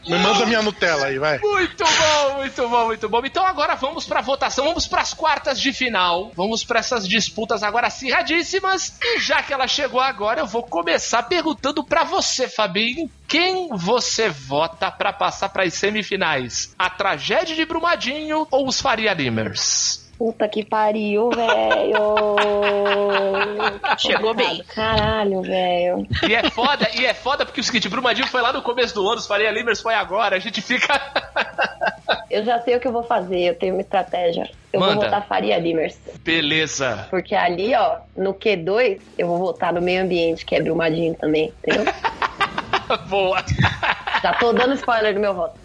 [0.08, 1.40] Me manda minha Nutella aí, vai.
[1.40, 3.22] Muito bom, muito bom, muito bom.
[3.24, 6.32] Então agora vamos pra votação, vamos pras quartas de final.
[6.36, 8.98] Vamos pra essas disputas agora acirradíssimas.
[9.02, 13.10] E já que ela chegou agora, eu vou começar perguntando pra você, Fabinho.
[13.28, 16.74] Quem você vota pra passar pras semifinais?
[16.78, 20.01] A tragédia de Brumadinho ou os Faria Limers?
[20.22, 22.36] Puta que pariu, velho.
[23.98, 24.64] Chegou bem.
[24.66, 26.08] Caralho, velho.
[26.30, 29.02] E é foda, e é foda porque o seguinte, Brumadinho foi lá no começo do
[29.10, 30.94] ano, os Faria Limers foi agora, a gente fica.
[32.30, 34.50] Eu já sei o que eu vou fazer, eu tenho uma estratégia.
[34.72, 34.94] Eu Manda.
[34.94, 35.98] vou votar Faria Limers.
[36.24, 37.08] Beleza.
[37.10, 41.52] Porque ali, ó, no Q2, eu vou votar no meio ambiente, que é Brumadinho também,
[41.62, 41.92] entendeu?
[43.10, 43.44] Boa.
[44.22, 45.60] Já tô dando spoiler do meu voto.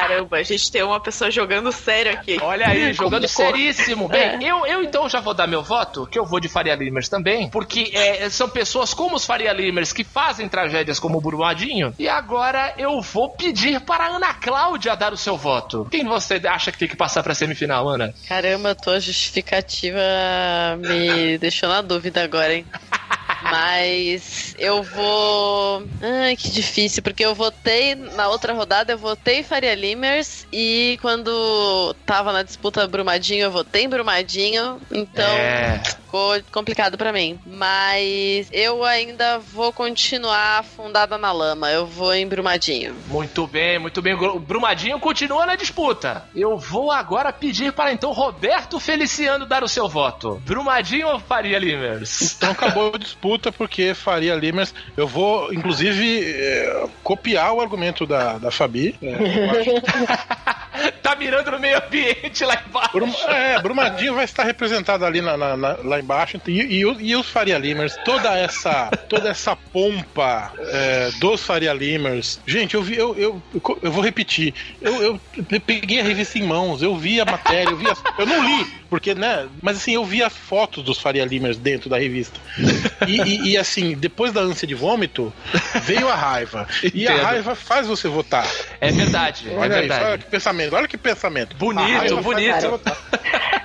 [0.00, 2.38] Caramba, a gente tem uma pessoa jogando sério aqui.
[2.40, 4.08] Olha aí, jogando seríssimo.
[4.08, 4.38] Bem, É.
[4.50, 7.48] eu, eu então já vou dar meu voto, que eu vou de Faria Limers também,
[7.50, 11.92] porque é, são pessoas como os Faria Limers que fazem tragédias como o Brumadinho.
[11.98, 15.86] E agora eu vou pedir para a Ana Cláudia dar o seu voto.
[15.90, 18.14] Quem você acha que tem que passar para a semifinal, Ana?
[18.28, 19.98] Caramba, tua justificativa
[20.78, 22.66] me deixou na dúvida agora, hein?
[23.50, 25.82] Mas eu vou.
[26.00, 31.94] Ai, que difícil, porque eu votei na outra rodada, eu votei Faria Limers e quando
[32.06, 35.80] tava na disputa Brumadinho, eu votei em Brumadinho, então É.
[36.08, 37.38] ficou complicado pra mim.
[37.46, 42.94] Mas eu ainda vou continuar afundada na lama, eu vou em Brumadinho.
[43.06, 44.14] Muito bem, muito bem.
[44.14, 46.24] O Brumadinho continua na disputa.
[46.34, 50.40] Eu vou agora pedir para então Roberto Feliciano dar o seu voto.
[50.44, 52.36] Brumadinho ou Faria Limers?
[52.36, 54.74] Então acabou a disputa porque Faria Limers.
[54.96, 58.96] Eu vou, inclusive, eh, copiar o argumento da, da Fabi.
[59.02, 59.70] É, eu acho
[61.08, 62.90] tá mirando no meio ambiente lá embaixo.
[63.28, 66.40] É, Brumadinho vai estar representado ali na, na- na- lá embaixo.
[66.46, 72.40] E, e e os Faria Limers, toda essa, toda essa pompa é, dos Faria Limers.
[72.46, 73.42] Gente, eu vi, eu, eu,
[73.82, 74.54] eu vou repetir.
[74.80, 75.20] Eu, eu
[75.60, 78.66] peguei a revista em mãos, eu vi a matéria, eu vi as- eu não li,
[78.88, 79.46] porque, né?
[79.62, 82.38] Mas assim, eu vi as fotos dos Faria Limers dentro da revista.
[83.06, 85.32] E, e- e, assim, depois da ânsia de vômito,
[85.82, 86.66] veio a raiva.
[86.94, 88.46] E a raiva faz você votar.
[88.80, 90.24] É verdade, é Olha isso, olha verdade.
[90.24, 91.56] que pensamento, olha que pensamento.
[91.56, 92.80] Bonito, bonito.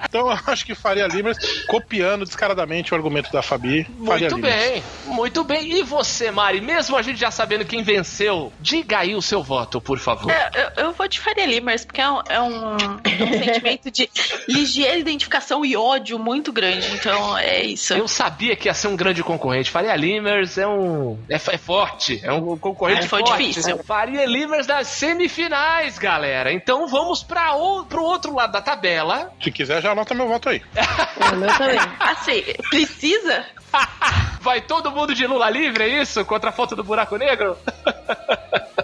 [0.08, 3.88] Então eu acho que Faria Limers copiando descaradamente o argumento da Fabi.
[3.98, 5.72] Muito bem, muito bem.
[5.80, 9.82] E você, Mari, mesmo a gente já sabendo quem venceu, diga aí o seu voto,
[9.82, 10.32] por favor.
[10.32, 13.92] É, eu, eu vou de Faria Limers, porque é um, é um- é um sentimento
[13.92, 14.10] de
[14.48, 16.88] ligeira identificação e ódio muito grande.
[16.94, 17.94] Então é isso.
[17.94, 19.70] Eu sabia que ia ser um grande concorrente.
[19.72, 21.18] Faria Limers é um.
[21.30, 22.20] É, é forte.
[22.24, 23.44] É um concorrente É, foi forte.
[23.48, 23.78] difícil.
[23.84, 26.52] Faria Limers das semifinais, galera.
[26.54, 29.32] Então vamos para o pro outro lado da tabela.
[29.42, 30.62] Se quiser, já anota meu voto aí.
[31.38, 31.80] Meu também.
[32.00, 33.46] Assim, precisa?
[34.42, 36.24] Vai todo mundo de Lula livre, é isso?
[36.26, 37.58] Contra a foto do buraco negro?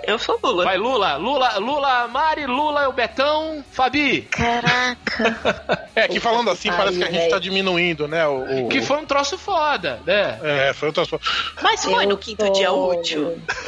[0.03, 0.63] Eu sou Lula.
[0.63, 1.17] Vai, Lula.
[1.17, 4.21] Lula, Lula, Mari, Lula, o Betão, Fabi.
[4.31, 5.85] Caraca.
[5.95, 8.25] É que falando assim, Ai, parece que a gente tá diminuindo, né?
[8.25, 10.39] O, o- Que foi um troço foda, né?
[10.41, 11.03] É, foi outra
[11.61, 13.39] Mas foi Eu no quinto sou- dia útil.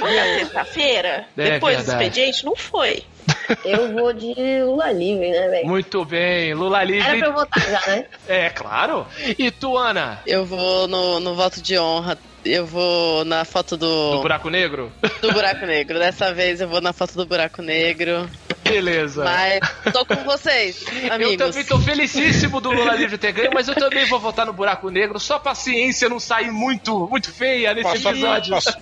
[0.00, 1.26] Na terça-feira?
[1.36, 2.44] É Depois do expediente?
[2.44, 3.04] Não foi.
[3.64, 4.34] Eu vou de
[4.64, 5.66] Lula livre, né, velho?
[5.68, 7.18] Muito bem, Lula Era livre.
[7.18, 8.04] pra eu votar já, né?
[8.28, 9.06] É, claro.
[9.38, 10.20] E tu, Ana?
[10.26, 12.18] Eu vou no, no voto de honra.
[12.44, 14.92] Eu vou na foto Do do, buraco negro?
[15.20, 15.98] do buraco negro.
[15.98, 18.28] Dessa vez eu vou na foto do buraco negro.
[18.62, 19.24] Beleza.
[19.24, 19.60] Mas
[19.92, 21.36] tô com vocês, Eu amigos.
[21.36, 24.90] também tô felicíssimo do Lula livre ter ganho, mas eu também vou votar no buraco
[24.90, 28.54] negro, só pra ciência não sair muito, muito feia nesse Passou, episódio.
[28.54, 28.74] passou,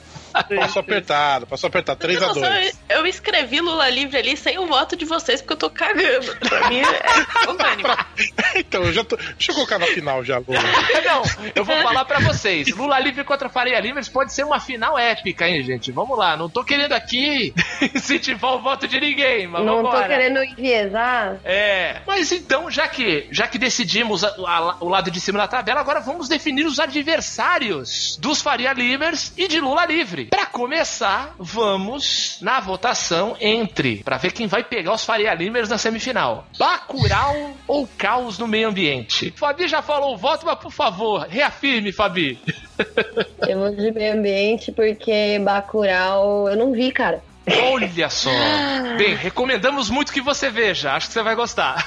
[0.61, 1.99] passou apertado, passou apertado.
[2.01, 5.41] 3 a Nossa, 2 eu, eu escrevi Lula livre ali sem o voto de vocês,
[5.41, 6.35] porque eu tô cagando.
[6.37, 7.85] Pra mim é unânime.
[8.57, 9.16] Então, eu já tô.
[9.16, 10.61] Deixa eu colocar na final já, Lula.
[11.05, 11.22] Não,
[11.57, 12.68] eu vou falar pra vocês.
[12.68, 15.91] Lula livre contra Faria Limers pode ser uma final épica, hein, gente?
[15.91, 16.37] Vamos lá.
[16.37, 17.53] Não tô querendo aqui
[17.95, 20.03] incentivar o voto de ninguém, mas Não vambora.
[20.03, 21.37] tô querendo enviesar.
[21.45, 25.49] É, mas então, já que, já que decidimos a- a- o lado de cima da
[25.49, 30.24] tabela, agora vamos definir os adversários dos Faria Limers e de Lula Livre.
[30.31, 35.79] Pra começar, vamos na votação entre, pra ver quem vai pegar os Faria Limers na
[35.79, 36.47] semifinal.
[36.59, 39.33] Bacurau ou caos no meio ambiente?
[39.37, 42.39] Fabi já falou o voto, mas por favor, reafirme, Fabi.
[43.47, 47.22] Eu vou de meio ambiente porque Bacurau eu não vi, cara.
[47.72, 48.31] Olha só.
[48.97, 50.93] Bem, recomendamos muito que você veja.
[50.93, 51.85] Acho que você vai gostar.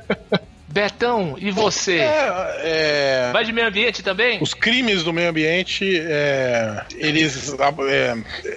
[0.72, 1.98] Betão, e você?
[1.98, 4.38] É, é, Vai de meio ambiente também?
[4.40, 8.14] os crimes do meio ambiente, é, eles, é,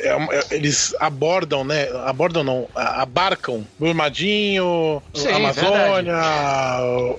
[0.08, 1.88] é, é, eles abordam, né?
[2.06, 6.16] Abordam não, a- abarcam Brumadinho, Sim, Amazônia,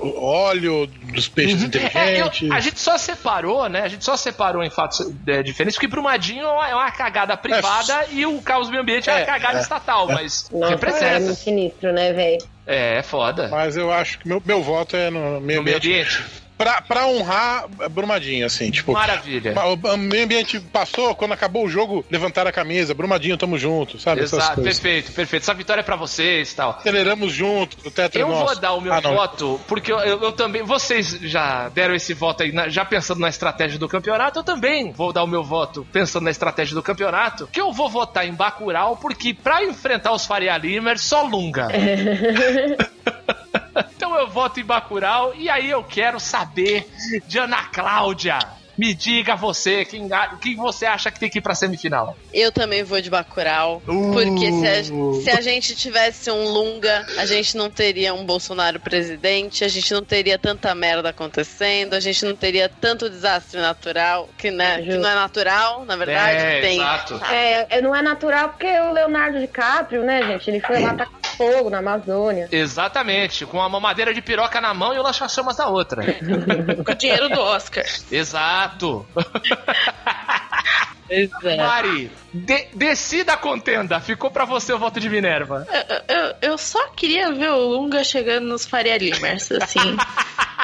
[0.00, 2.50] o óleo dos peixes É, eu- inteligentes.
[2.50, 3.82] a gente só separou, né?
[3.82, 8.24] A gente só separou em fatos é, diferentes, porque Brumadinho é uma, cagada privada e
[8.24, 9.60] o caos do meio ambiente é, uma cagada é.
[9.60, 11.20] estatal, mas Nossa, cara, é representa.
[11.20, 12.55] muito sinistro, né, velho?
[12.66, 13.48] É, é foda.
[13.48, 15.86] Mas eu acho que meu, meu voto é no meio No meio ambiente.
[15.86, 16.24] ambiente.
[16.56, 18.92] Pra, pra honrar Brumadinho, assim, tipo.
[18.92, 19.54] Maravilha.
[19.92, 24.22] O meio ambiente passou, quando acabou o jogo, levantaram a camisa, Brumadinho, tamo junto, sabe?
[24.22, 24.80] Essas Exato, coisas.
[24.80, 25.42] perfeito, perfeito.
[25.42, 26.70] Essa vitória é pra vocês e tal.
[26.70, 28.44] Aceleramos junto, o tetra Eu é nosso.
[28.46, 30.62] vou dar o meu Ah, voto, porque eu, eu- eu também.
[30.62, 34.92] Vocês já deram esse voto aí, na- já pensando na estratégia do campeonato, eu também
[34.92, 37.46] vou dar o meu voto pensando na estratégia do campeonato.
[37.52, 41.68] Que eu vou votar em Bacurau, porque pra enfrentar os Faria Limer, só Lunga.
[43.76, 46.88] então eu voto em Bacurau, e aí eu quero saber
[47.26, 48.38] de Ana Cláudia.
[48.78, 50.06] Me diga você, quem,
[50.40, 52.14] quem você acha que tem que ir pra semifinal?
[52.32, 53.82] Eu também vou de Bacurau.
[53.88, 54.12] Uh.
[54.12, 54.84] Porque se a,
[55.22, 59.94] se a gente tivesse um Lunga, a gente não teria um Bolsonaro presidente, a gente
[59.94, 64.94] não teria tanta merda acontecendo, a gente não teria tanto desastre natural, que, né, que
[64.94, 66.36] não é natural, na verdade.
[66.36, 66.76] é, tem.
[66.78, 67.20] exato.
[67.30, 70.50] É, é, não é natural porque o Leonardo DiCaprio, né, gente?
[70.50, 72.48] Ele foi lá tacar fogo na Amazônia.
[72.50, 76.02] Exatamente, com uma mamadeira de piroca na mão e o lança-chamas na outra.
[76.84, 77.84] Com o dinheiro do Oscar.
[78.10, 79.06] Exato.
[81.08, 81.56] Pois é.
[81.56, 84.00] Mari, de- decida a contenda.
[84.00, 85.64] Ficou pra você o voto de Minerva.
[86.08, 89.78] Eu, eu- eu só queria ver o Lunga chegando nos Faria Limers, assim.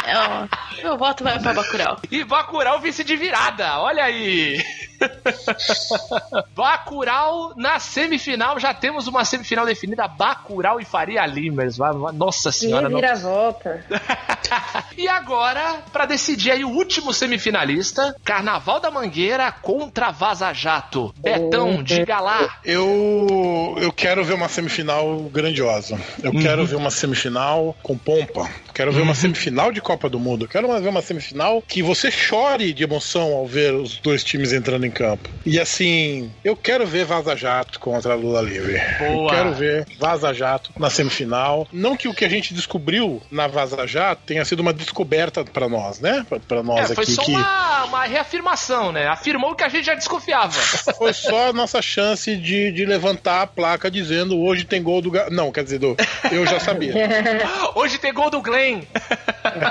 [0.04, 0.48] É, ó,
[0.82, 1.96] meu voto vai pra Bacurau.
[2.10, 3.78] E Bacurau vice de virada.
[3.78, 4.60] Olha aí.
[6.55, 8.59] Bacurau na semifinal.
[8.59, 10.07] Já temos uma semifinal definida.
[10.09, 11.78] Bacurau e Faria Limers.
[12.14, 12.88] Nossa senhora.
[12.88, 13.84] não- reviravolta.
[14.98, 21.14] E agora, pra decidir aí o último semifinalista, Carnaval da Mangueira contra Vaza Jato.
[21.16, 22.59] Betão, diga lá.
[22.62, 25.98] Eu, eu quero ver uma semifinal grandiosa.
[26.22, 26.42] Eu Uhum.
[26.42, 28.46] quero ver uma semifinal com pompa.
[28.74, 30.44] Quero ver uma semifinal de Copa do Mundo.
[30.44, 34.53] Eu quero ver uma semifinal que você chore de emoção ao ver os dois times
[34.53, 35.28] entrando em campo.
[35.45, 38.80] E assim, eu quero ver Vaza Jato contra Lula Livre.
[39.01, 39.30] Eu Boa.
[39.34, 41.66] quero ver Vaza Jato na semifinal.
[41.72, 45.68] Não que o que a gente descobriu na Vaza Jato tenha sido uma descoberta pra
[45.68, 46.24] nós, né?
[46.28, 49.07] Pra- Pra nós É, foi aqui só que uma, uma reafirmação, né?
[49.07, 50.53] Afirmou que a gente já desconfiava.
[50.99, 55.11] foi só a nossa chance de, de levantar a placa dizendo hoje tem gol do.
[55.11, 55.28] Ga...
[55.30, 55.97] Não, quer dizer, do...
[56.30, 56.93] eu já sabia.
[57.74, 58.82] Hoje tem gol do Glenn.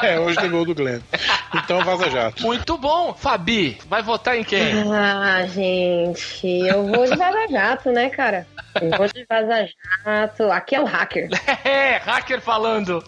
[0.01, 0.99] É, hoje tem gol do Glenn.
[1.55, 2.43] Então vaza jato.
[2.43, 3.13] Muito bom.
[3.13, 4.74] Fabi, vai votar em quem?
[5.14, 8.47] Ah, gente, eu vou de Vaza Jato, né, cara?
[8.82, 9.68] Eu vou de Vaza
[10.05, 10.49] Jato.
[10.49, 11.28] Aqui é o hacker.
[11.66, 13.03] É, hacker falando.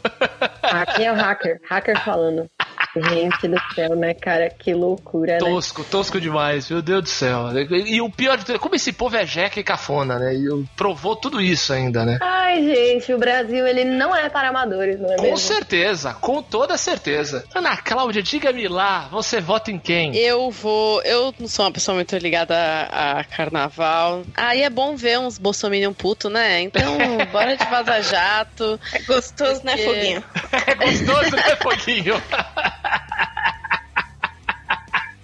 [0.62, 1.62] Aqui é o hacker.
[1.70, 2.52] Hacker falando.
[2.96, 4.50] Gente do céu, né, cara?
[4.50, 5.40] Que loucura, né?
[5.40, 7.48] Tosco, tosco demais, meu Deus do céu.
[7.70, 10.36] E o pior de tudo, como esse povo é jeca e cafona, né?
[10.36, 12.20] E provou tudo isso ainda, né?
[12.22, 15.38] Ai, gente, o Brasil, ele não é para amadores, não é Com mesmo?
[15.40, 17.44] certeza, com toda certeza.
[17.56, 20.16] Ana Cláudia, diga-me lá, você vota em quem?
[20.16, 21.02] Eu vou.
[21.02, 24.24] Eu não sou uma pessoa muito ligada a, a carnaval.
[24.36, 26.62] Aí é bom ver uns bolsominion puto, né?
[26.62, 26.96] Então,
[27.32, 28.80] bora de vaza-jato.
[28.94, 30.24] É gostoso, né, Foguinho?
[30.68, 32.22] É gostoso, né, Foguinho?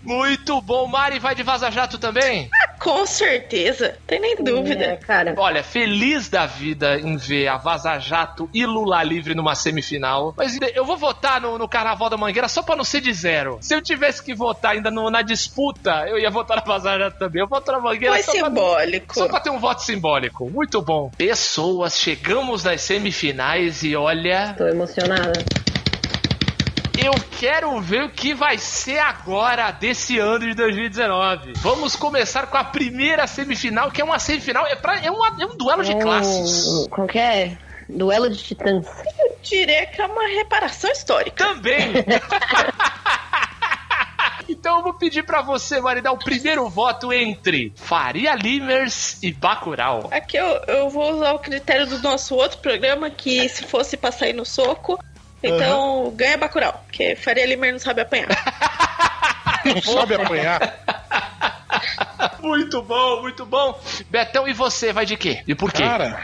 [0.01, 0.87] Muito bom.
[0.87, 2.49] Mari vai de Vaza Jato também?
[2.79, 4.97] Com certeza, tem nem É, dúvida.
[5.05, 5.35] cara.
[5.37, 10.33] Olha, feliz da vida em ver a Vaza Jato e Lula livre numa semifinal.
[10.37, 13.57] Mas eu vou votar no, no Carnaval da Mangueira só pra não ser de zero.
[13.61, 17.19] Se eu tivesse que votar ainda no- na disputa, eu ia votar na Vaza Jato
[17.19, 17.41] também.
[17.41, 19.13] Eu voto na Mangueira Foi só pra, simbólico.
[19.13, 20.49] só pra ter um voto simbólico.
[20.49, 21.11] Muito bom.
[21.17, 24.55] Pessoas, chegamos nas semifinais e olha.
[24.57, 25.33] Tô emocionada.
[27.01, 31.53] Eu quero ver o que vai ser agora desse ano de 2019.
[31.57, 35.45] Vamos começar com a primeira semifinal, que é uma semifinal, é, pra, é, uma- é
[35.45, 36.67] um duelo de classes.
[36.67, 37.57] Um, qual que é?
[37.87, 38.85] Duelo de titãs.
[39.19, 41.43] Eu diria que é uma reparação histórica.
[41.45, 41.79] Também!
[44.51, 49.31] Então eu vou pedir pra você, Mari, dar o primeiro voto entre Faria Limers e
[49.31, 50.09] Bacurau.
[50.11, 54.11] Aqui eu, eu vou usar o critério do nosso outro programa, que se fosse pra
[54.11, 54.97] sair no soco,
[55.43, 58.27] então ganha Bacurau, porque Faria Limer não sabe apanhar.
[59.65, 60.61] Não sabe apanhar.
[62.41, 63.79] Muito bom, muito bom.
[64.09, 65.41] Betão, e você, vai de quê?
[65.47, 65.83] E por quê?
[65.83, 66.19] Cara.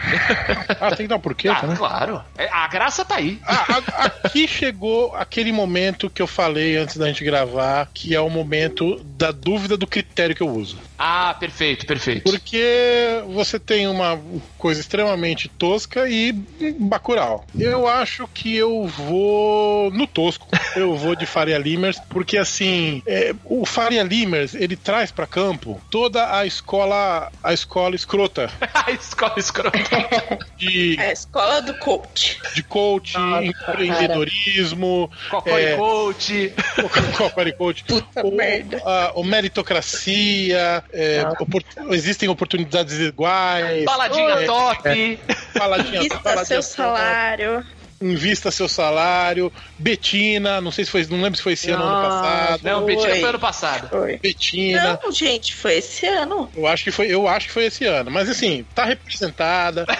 [0.79, 1.75] Ah, tem que dar um porquê, ah, né?
[1.77, 2.21] claro.
[2.37, 3.39] É, A graça tá aí.
[3.45, 3.65] Ah,
[3.97, 8.29] a- aqui chegou aquele momento que eu falei antes da gente gravar, que é o
[8.29, 10.77] momento da dúvida do critério que eu uso.
[10.97, 12.23] Ah, perfeito, perfeito.
[12.23, 14.19] Porque você tem uma
[14.57, 16.31] coisa extremamente tosca e
[16.79, 17.45] Bacurau.
[17.57, 20.47] Eu acho que eu vou no tosco.
[20.75, 25.81] Eu vou de Faria Limers, porque assim, é, o Faria Limers, ele traz pra campo
[26.05, 28.47] toda a escola, a escola escrota
[28.85, 29.79] A escola escrota.
[30.55, 32.39] de, É a escola do coach.
[32.53, 35.75] de coaching, Nossa, empreendedorismo, Cocó É.
[35.75, 36.53] coach.
[37.17, 38.79] Cocori Coach, Puta o, merda.
[38.85, 44.45] a- o meritocracia, é, opor- existem oportunidades iguais, Baladinha É.
[44.45, 45.19] top.
[45.57, 47.65] faladinha, Vista faladinha seu top, salário.
[48.01, 51.89] Invista seu salário, Betina, não sei se foi, não lembro se foi esse ano ou
[51.89, 52.59] ano passado.
[52.63, 52.85] Não.
[52.85, 53.89] Betina foi ano passado.
[53.89, 54.17] Foi.
[54.17, 56.49] Betina, Não, gente, foi esse ano.
[56.55, 59.85] eu acho que foi, eu acho que foi esse ano, mas assim, tá representada.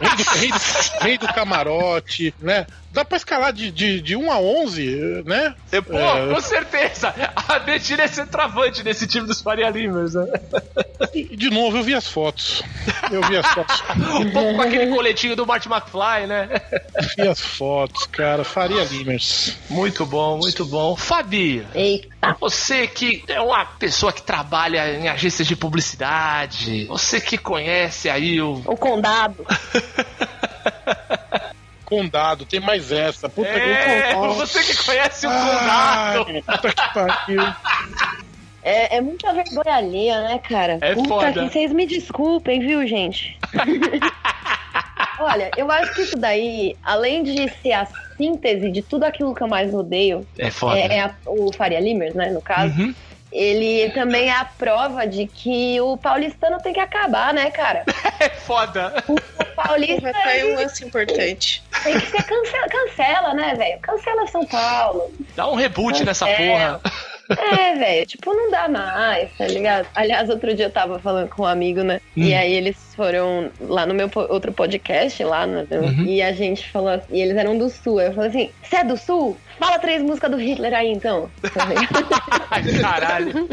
[0.00, 2.66] Rei do, rei do- rei do camarote, né?
[2.90, 5.54] Dá pra escalar de, de, de 1 a 11, né?
[5.70, 6.34] É, Pô, É.
[6.34, 7.14] com certeza.
[7.48, 10.26] A Betina é centroavante nesse time dos Faria Limers, né?
[11.12, 12.62] E, de novo, eu vi as fotos.
[13.10, 13.82] Eu vi as fotos.
[14.14, 16.48] Um pouco com aquele coletinho do Marty McFly, né?
[17.16, 18.44] vi as fotos, cara.
[18.44, 19.56] Faria Limers.
[19.68, 20.94] Muito bom, muito bom.
[20.96, 22.36] Fabi, Eita.
[22.40, 28.40] você que é uma pessoa que trabalha em agências de publicidade, você que conhece aí
[28.40, 28.62] o.
[28.66, 29.44] O condado.
[31.84, 33.28] Condado, tem mais essa.
[33.28, 36.24] Puta É, que você que conhece o condado.
[36.24, 37.42] puta que pariu.
[38.64, 40.78] É, é muita vergonha alheia, né, cara?
[40.80, 41.32] É Puta foda.
[41.32, 43.38] que vocês me desculpem, viu, gente?
[45.20, 47.86] Olha, eu acho que isso daí, além de ser a
[48.16, 50.78] síntese de tudo aquilo que eu mais odeio, É foda.
[50.78, 52.94] é, é a- o Faria Limers, né, no caso, Uhum.
[53.30, 57.84] ele também é a prova de que o paulistano tem que acabar, né, cara?
[58.20, 59.04] É foda.
[59.08, 59.16] O
[59.56, 61.62] paulista Vai cair um lance importante.
[61.82, 63.78] tem que ser cancela, cancela né, velho?
[63.80, 65.12] Cancela São Paulo.
[65.36, 66.36] Dá um reboot nessa É.
[66.36, 66.80] porra.
[67.30, 69.88] É, velho, tipo, não dá mais, tá ligado?
[69.94, 72.00] Aliás, outro dia eu tava falando com um amigo, né?
[72.16, 72.22] Hum.
[72.22, 75.66] E aí eles foram lá no meu outro podcast, lá, né?
[75.70, 76.04] Uhum.
[76.04, 78.00] E a gente falou assim, e eles eram do sul.
[78.00, 79.36] Eu falei assim: você é do sul?
[79.58, 81.30] Fala três músicas do Hitler aí, então.
[82.80, 83.48] Caralho.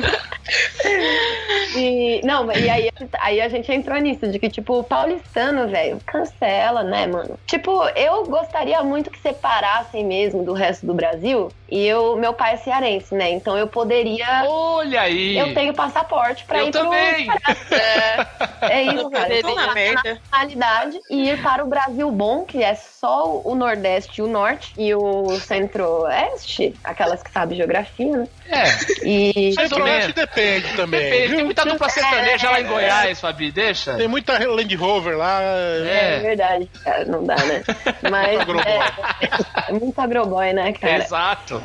[1.75, 2.89] e, não, e aí,
[3.19, 7.37] aí a gente entrou nisso, de que, tipo, o paulistano, velho, cancela, né, mano?
[7.45, 11.51] Tipo, eu gostaria muito que separassem mesmo do resto do Brasil.
[11.69, 13.29] E eu, meu pai é cearense, né?
[13.31, 14.43] Então eu poderia.
[14.45, 15.37] Olha aí.
[15.37, 17.27] Eu tenho passaporte pra Eu ir pro também.
[17.71, 19.30] É, É isso, cara.
[19.41, 20.19] Tô na merda.
[20.31, 24.73] nacionalidade e ir para o Brasil bom, que é só o Nordeste e o Norte,
[24.77, 28.27] e o Centro-Oeste, aquelas que sabem geografia, né?
[28.47, 28.63] É,
[29.07, 29.53] E.
[29.53, 31.09] Centro-Oeste depende também.
[31.09, 31.35] depende.
[31.35, 33.95] Tem muita dupla sertaneja lá em Goiás, Fabi, deixa.
[33.95, 35.39] Tem muita Land Rover lá.
[35.41, 36.19] É, É.
[36.19, 37.63] verdade, cara, não dá, né?
[38.09, 38.65] Mas agroboy.
[38.67, 40.97] é, é muito agroboy, né, cara?
[41.03, 41.61] Exato.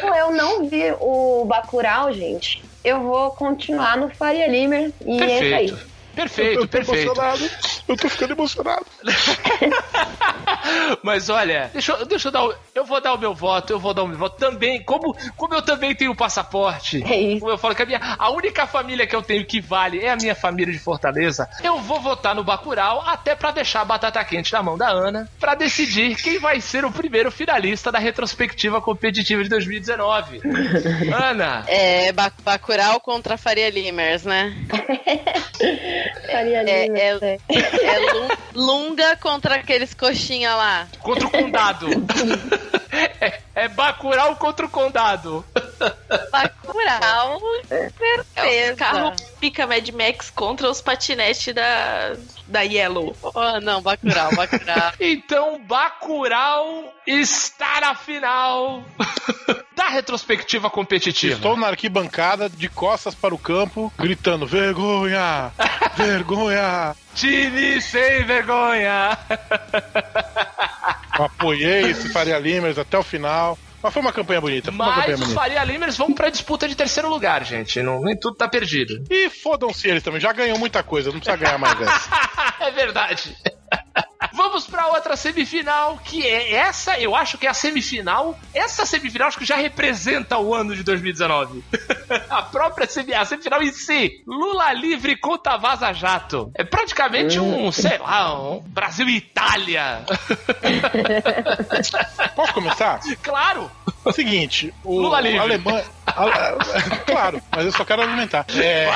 [0.00, 5.40] Como eu não vi o Bacurau, gente, eu vou continuar no Faria Limer e é
[5.44, 5.89] isso aí.
[6.14, 6.14] Perfeito.
[6.14, 7.02] Perfeito, eu tô perfeito.
[7.12, 7.50] emocionado.
[7.88, 8.86] Eu tô ficando emocionado.
[11.02, 12.44] Mas olha, deixa, eu- deixa eu dar.
[12.44, 14.82] o- Eu vou dar o meu voto, eu vou dar o meu voto também.
[14.84, 17.02] Como, como eu também tenho passaporte.
[17.04, 17.40] É isso.
[17.40, 20.10] Como eu falo que a, minha, a única família que eu tenho que vale é
[20.10, 21.48] a minha família de Fortaleza.
[21.62, 25.28] Eu vou votar no Bacurau até pra deixar a batata quente na mão da Ana
[25.38, 30.40] pra decidir quem vai ser o primeiro finalista da retrospectiva competitiva de 2019.
[31.14, 34.54] Ana, É Ba- Bacurau contra Faria Limers, né?
[36.30, 37.36] Faria É, Lima, é- né?
[37.48, 40.88] É Lu- Lunga contra aqueles coxinha lá.
[41.00, 41.86] contra o condado.
[43.20, 45.44] É, é Bacurau contra o condado.
[46.30, 47.40] Bacurau,
[47.70, 47.92] É o
[48.34, 48.74] certeza.
[48.76, 52.14] carro pica Mad Max contra os patinetes da,
[52.46, 53.16] da Yellow.
[53.22, 54.92] Oh, não, Bacurau, Bacurau.
[55.00, 58.82] Então, Bacurau está na final
[59.76, 61.34] da retrospectiva competitiva.
[61.36, 65.50] Estou na arquibancada, de costas para o campo, gritando: vergonha!
[65.96, 66.94] Vergonha!
[67.14, 69.18] Time sem vergonha.
[71.18, 73.58] Eu apoiei esse Faria Limers até o final.
[73.82, 74.70] Mas foi uma campanha bonita.
[74.70, 75.40] Foi uma campanha Mas os bonita.
[75.40, 77.82] Faria Limers vão pra disputa de terceiro lugar, gente.
[77.82, 79.02] Não, nem tudo tá perdido.
[79.10, 80.20] E fodam-se eles também.
[80.20, 82.10] Já ganhou muita coisa, não precisa ganhar mais essa.
[82.60, 83.36] é verdade.
[84.32, 88.38] Vamos pra outra semifinal, que é essa, eu acho que é a semifinal.
[88.54, 91.64] Essa semifinal acho que já representa o ano de 2019.
[92.30, 94.22] a própria semi, a semifinal em si.
[94.26, 96.50] Lula livre contra Vaza Jato.
[96.54, 100.04] É praticamente um, sei lá, um Brasil e Itália.
[102.36, 103.00] Posso começar?
[103.22, 103.70] claro.
[104.12, 105.38] Seguinte, o Lula livre.
[105.38, 105.84] Alemanha.
[106.06, 106.32] Ale-
[107.06, 108.46] Claro, mas eu só quero argumentar.
[108.54, 108.86] É,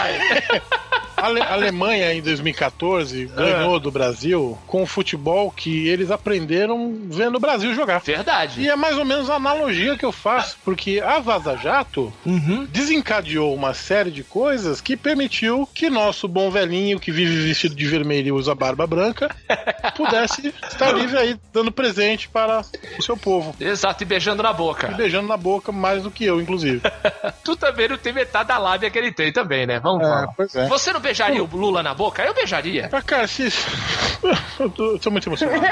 [1.17, 7.37] a Ale- Alemanha em 2014 ganhou do Brasil com o futebol que eles aprenderam vendo
[7.37, 8.01] o Brasil jogar.
[8.01, 8.61] Verdade.
[8.61, 12.67] E é mais ou menos a analogia que eu faço, porque a Vaza Jato Uhum.
[12.71, 17.87] desencadeou uma série de coisas que permitiu que nosso bom velhinho que vive vestido de
[17.87, 19.35] vermelho e usa barba branca
[19.97, 22.63] pudesse estar livre aí dando presente para
[22.99, 23.55] o seu povo.
[23.61, 24.89] Exato, e beijando na E boca.
[24.89, 26.81] beijando na boca mais do que eu, inclusive.
[27.45, 29.79] Tu também não tem metade da lábia que ele tem também, né?
[29.81, 30.67] Vamos É, pois é.
[30.69, 32.23] Você não beijaria o Lula na boca?
[32.23, 32.91] Eu beijaria.
[32.93, 33.45] Ah, cara, se...
[34.59, 35.63] eu, tô, eu tô muito emocionado.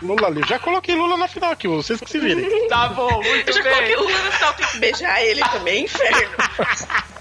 [0.00, 0.42] Lula ali.
[0.48, 2.68] Já coloquei Lula na final aqui, vocês que se virem.
[2.68, 3.96] Tá bom, muito Eu já coloquei bem.
[3.96, 6.30] o Lula no final, tem que beijar ele também, inferno.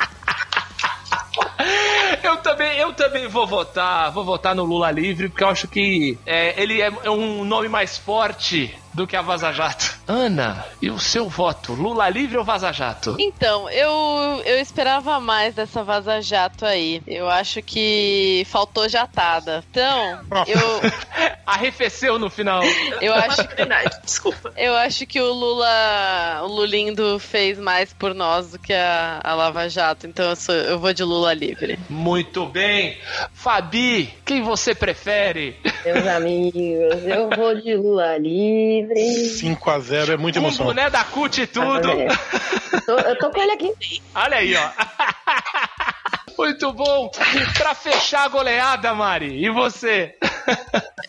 [2.24, 6.18] Eu também, eu também vou votar, vou votar no Lula livre, porque eu acho que
[6.26, 9.91] é, ele é, é um nome mais forte do que a Vaza Jato.
[10.12, 11.72] Ana, e o seu voto?
[11.74, 13.16] Lula livre ou Vaza Jato?
[13.18, 17.02] Então, eu, eu esperava mais dessa Vaza Jato aí.
[17.08, 19.64] Eu acho que faltou jatada.
[19.72, 20.60] Então, eu,
[21.46, 22.62] Arrefeceu no final.
[23.02, 24.52] eu acho Verdade, desculpa.
[24.58, 29.34] Eu acho que o Lula, o Lulindo fez mais por nós do que a, a
[29.34, 31.80] Lava Jato, então eu, sou- eu vou de Lula livre.
[31.90, 32.98] Muito bem.
[33.34, 35.56] Fabi, quem você prefere?
[35.86, 38.96] Meus amigos, eu vou de Lula livre.
[38.96, 40.66] 5x0 é muita Com emoção.
[40.66, 41.90] boné da CUT e tudo.
[41.92, 43.74] Eu tô, eu tô com ele aqui.
[44.16, 44.70] Olha aí, ó.
[46.38, 47.10] Muito bom.
[47.58, 49.44] Pra fechar a goleada, Mari.
[49.46, 50.16] E você?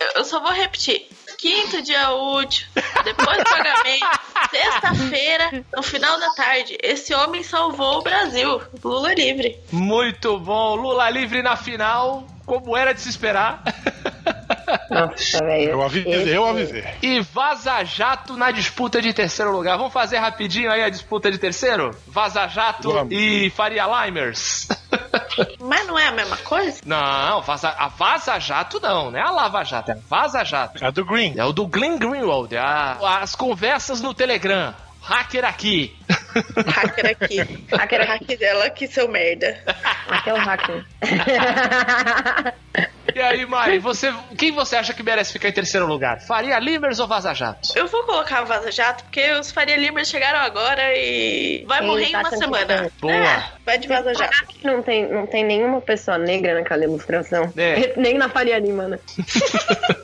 [0.01, 1.07] Eu- Eu só vou repetir.
[1.39, 2.67] Quinto dia útil,
[3.03, 4.07] depois do pagamento,
[4.51, 6.79] sexta-feira, no final da tarde.
[6.81, 8.63] Esse homem salvou o Brasil.
[8.85, 9.59] Lula livre.
[9.73, 10.77] Muito bom.
[10.77, 13.61] Lula livre na final, como era de se esperar.
[14.91, 15.71] Nossa, velho.
[15.71, 16.85] Eu avisei, Esse- eu avisei.
[17.03, 19.77] E Vaza Jato na disputa de terceiro lugar.
[19.77, 21.91] Vamos fazer rapidinho aí a disputa de terceiro?
[22.07, 23.13] Vaza Jato Vamos.
[23.13, 24.69] e Faria Limers.
[25.61, 26.81] Mas não é a mesma coisa?
[26.85, 30.85] Não, Vaza, a Vaza Jato não, não é a Lava Jato, é a Vaza Jato.
[30.85, 31.35] A do Green.
[31.37, 34.75] É o do Glenn Greenwald, é a- as conversas no Telegram.
[35.03, 35.97] Hacker aqui.
[36.67, 37.41] Hacker aqui.
[37.73, 39.59] Hacker hacker dela que seu merda.
[40.09, 40.85] Aqui é o hacker.
[43.15, 46.21] E aí, Mari, você, quem você acha que merece ficar em terceiro lugar?
[46.21, 47.71] Faria Limers ou Vaza Jato?
[47.77, 51.91] Eu vou colocar a Vaza Jato porque os Faria Limers chegaram agora e vai Eles
[51.91, 52.73] morrer em uma acham que semana.
[52.87, 52.91] é.
[53.01, 53.13] Boa.
[53.13, 54.35] É, vai de Vaza Jato.
[54.65, 57.53] Não tem, não tem nenhuma pessoa negra naquela ilustração.
[57.57, 57.93] É.
[58.01, 58.99] Nem na Faria Lima, né?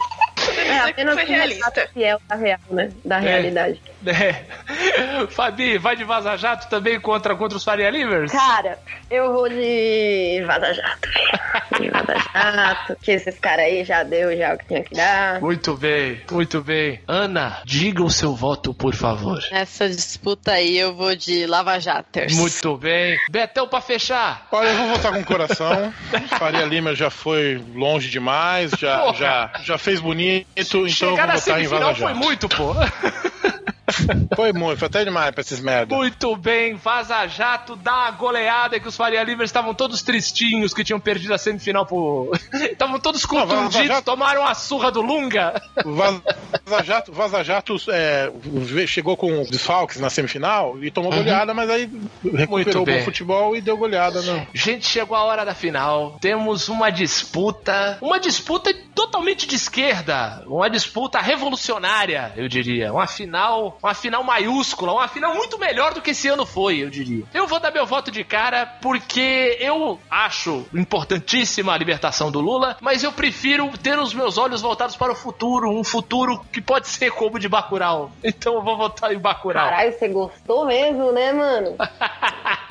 [0.68, 1.88] É apenas Foi um realista.
[1.92, 2.90] fiel da real, né?
[3.04, 3.80] Da realidade.
[4.08, 5.26] É.
[5.30, 8.30] Fabi, vai de Vaza Jato também contra, contra os Faria Limers?
[8.32, 8.78] Cara,
[9.10, 11.08] eu vou de Vaza Jato.
[11.80, 12.96] De Vaza Jato.
[13.02, 15.40] Que esses caras aí já deu já o que tinha que dar.
[15.40, 17.00] Muito bem, muito bem.
[17.08, 19.42] Ana, diga o seu voto, por favor.
[19.50, 22.34] Nessa disputa aí eu vou de Lava Jaters.
[22.34, 23.18] Muito bem.
[23.30, 24.46] Betão, pra fechar.
[24.52, 25.92] Olha, eu vou votar com o coração.
[26.38, 29.16] Faria Lima já foi longe demais, já, Porra.
[29.16, 32.16] já, já fez bonito, então eu Chegar vou na votar em Vaza foi Jato.
[32.16, 32.74] muito, pô.
[34.36, 35.94] Foi muito, foi até demais pra esses merda.
[35.94, 40.84] Muito bem, Vaza Jato dá uma goleada que os Faria Livres estavam todos tristinhos que
[40.84, 42.30] tinham perdido a semifinal pro.
[42.52, 45.60] Estavam todos contundidos, Jato- tomaram a surra do Lunga.
[45.84, 48.30] Vaza Jato, Vaza Jato é,
[48.86, 51.90] chegou com desfalques na semifinal e tomou goleada, mas aí
[52.34, 54.46] recuperou o bom futebol e deu goleada, não.
[54.54, 56.18] Gente, chegou a hora da final.
[56.20, 62.92] Temos uma disputa, uma disputa totalmente de esquerda, uma disputa revolucionária, eu diria.
[62.92, 66.90] Uma final, uma final maiúscula, uma final muito melhor do que esse ano foi, eu
[66.90, 67.24] diria.
[67.32, 72.76] Eu vou dar meu voto de cara porque eu acho importantíssima a libertação do Lula,
[72.80, 76.88] mas eu prefiro ter os meus olhos voltados para o futuro, um futuro que pode
[76.88, 78.10] ser como de Bacurau.
[78.22, 79.68] Então eu vou votar em Bacurau.
[79.68, 81.76] Caralho, você gostou mesmo, né, mano?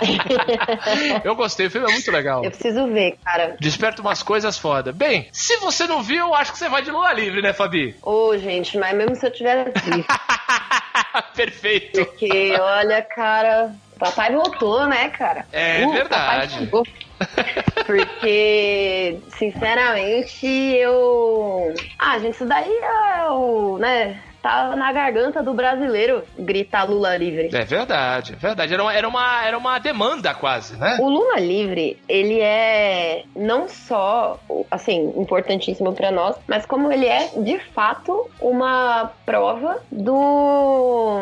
[1.24, 2.44] Eu gostei, o filme é muito legal.
[2.44, 3.56] Eu preciso ver, cara.
[3.60, 4.92] Desperta umas coisas foda.
[4.92, 7.96] Bem, se você não viu, eu acho que você vai de Lula livre, né, Fabi?
[8.02, 10.06] Ô, gente, mas mesmo se eu tivesse visto,
[11.34, 12.04] Perfeito.
[12.06, 15.46] porque olha, cara, papai voltou, né, cara?
[15.52, 16.70] É Uh, verdade.
[17.86, 21.74] Porque, sinceramente, eu.
[21.98, 23.78] Ah, gente, isso daí é o.
[23.78, 24.20] né?
[24.42, 27.50] Tá na garganta do brasileiro gritar Lula livre.
[27.52, 28.72] É verdade, é verdade.
[28.72, 30.96] Era uma, era, uma, era uma demanda quase, né?
[31.00, 34.38] O Lula livre, ele é não só,
[34.70, 41.18] assim, importantíssimo pra nós, mas como ele é, de fato, uma prova do...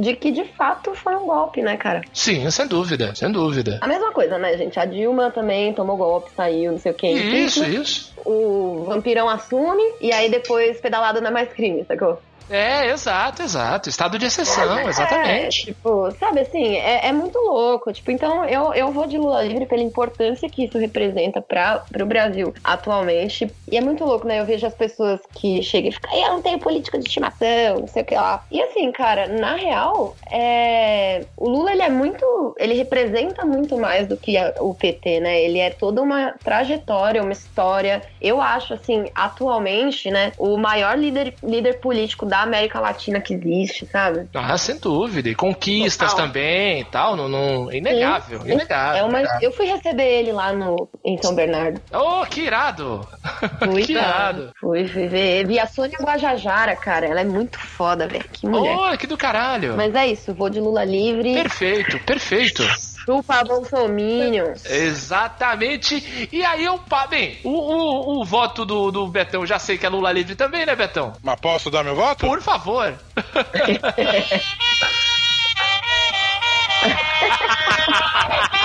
[0.00, 2.02] de que, de fato, foi um golpe, né, cara?
[2.12, 3.78] Sim, sem dúvida, sem dúvida.
[3.80, 4.78] A mesma coisa, né, gente?
[4.78, 7.10] A Dilma também tomou golpe, saiu, não sei o que.
[7.10, 8.12] Isso, isso.
[8.24, 12.18] O vampirão assume e aí depois pedalado não é mais crime, sacou?
[12.52, 13.88] É, exato, exato.
[13.88, 15.64] Estado de exceção, É, exatamente.
[15.64, 17.92] tipo, sabe assim, é, é muito louco.
[17.92, 22.06] Tipo, então eu, eu vou de Lula livre pela importância que isso representa para o
[22.06, 23.50] Brasil atualmente.
[23.70, 24.40] E é muito louco, né?
[24.40, 27.80] Eu vejo as pessoas que chegam e ficam, "Ai, eu não tenho política de estimação,
[27.80, 28.44] não sei o que lá.
[28.50, 31.24] E assim, cara, na real, é...
[31.36, 32.54] o Lula ele é muito.
[32.58, 35.42] Ele representa muito mais do que a- o PT, né?
[35.42, 38.02] Ele é toda uma trajetória, uma história.
[38.20, 43.86] Eu acho, assim, atualmente, né, o maior líder, líder político da América Latina que existe,
[43.86, 44.28] sabe?
[44.34, 45.28] Ah, sem dúvida.
[45.28, 46.26] E conquistas Total.
[46.26, 47.16] também e tal.
[47.16, 48.52] Não, não, inegável, Sim.
[48.52, 49.00] inegável.
[49.00, 49.48] É uma, inegável.
[49.48, 51.80] eu fui receber ele lá no, em São Bernardo.
[51.92, 53.06] Oh, que irado!
[53.64, 54.52] Fui, que irado.
[54.60, 55.46] Fui, fui ver.
[55.46, 57.06] Vi a Sônia Guajajara, cara.
[57.06, 58.24] Ela é muito foda, velho.
[58.32, 58.76] Que mulher.
[58.76, 59.76] Oh, que do caralho!
[59.76, 61.34] Mas é isso, vou de Lula livre.
[61.34, 62.62] Perfeito, perfeito.
[63.04, 64.52] Chupa Bolsominion.
[64.64, 66.28] Exatamente.
[66.32, 66.80] E aí eu.
[67.08, 70.64] Bem, o, o, o voto do, do Betão, já sei que é Lula livre também,
[70.64, 71.12] né, Betão?
[71.22, 72.26] Mas posso dar meu voto?
[72.26, 72.94] Por favor.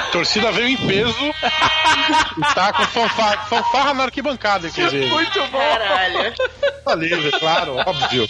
[0.00, 1.34] A torcida veio em peso
[2.38, 5.06] e tá com fanfarra, fanfarra na arquibancada, inclusive.
[5.06, 5.58] Muito bom.
[5.58, 6.34] Caralho.
[6.84, 8.28] Tá livre, claro, óbvio.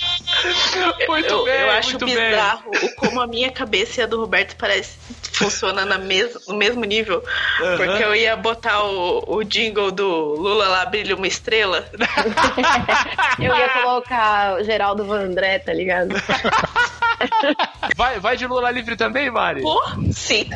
[1.08, 4.20] Muito eu, bem, eu acho muito bizarro o como a minha cabeça e a do
[4.20, 4.98] Roberto parece
[5.32, 7.24] funciona na mes no mesmo nível.
[7.60, 7.76] Aham.
[7.76, 11.88] Porque eu ia botar o, o jingle do Lula lá brilha uma estrela.
[13.38, 16.14] Eu ia colocar o Geraldo Vandré, tá ligado?
[17.96, 19.62] Vai, vai de Lula livre também, Mari?
[19.62, 19.80] Pô,
[20.12, 20.48] sim.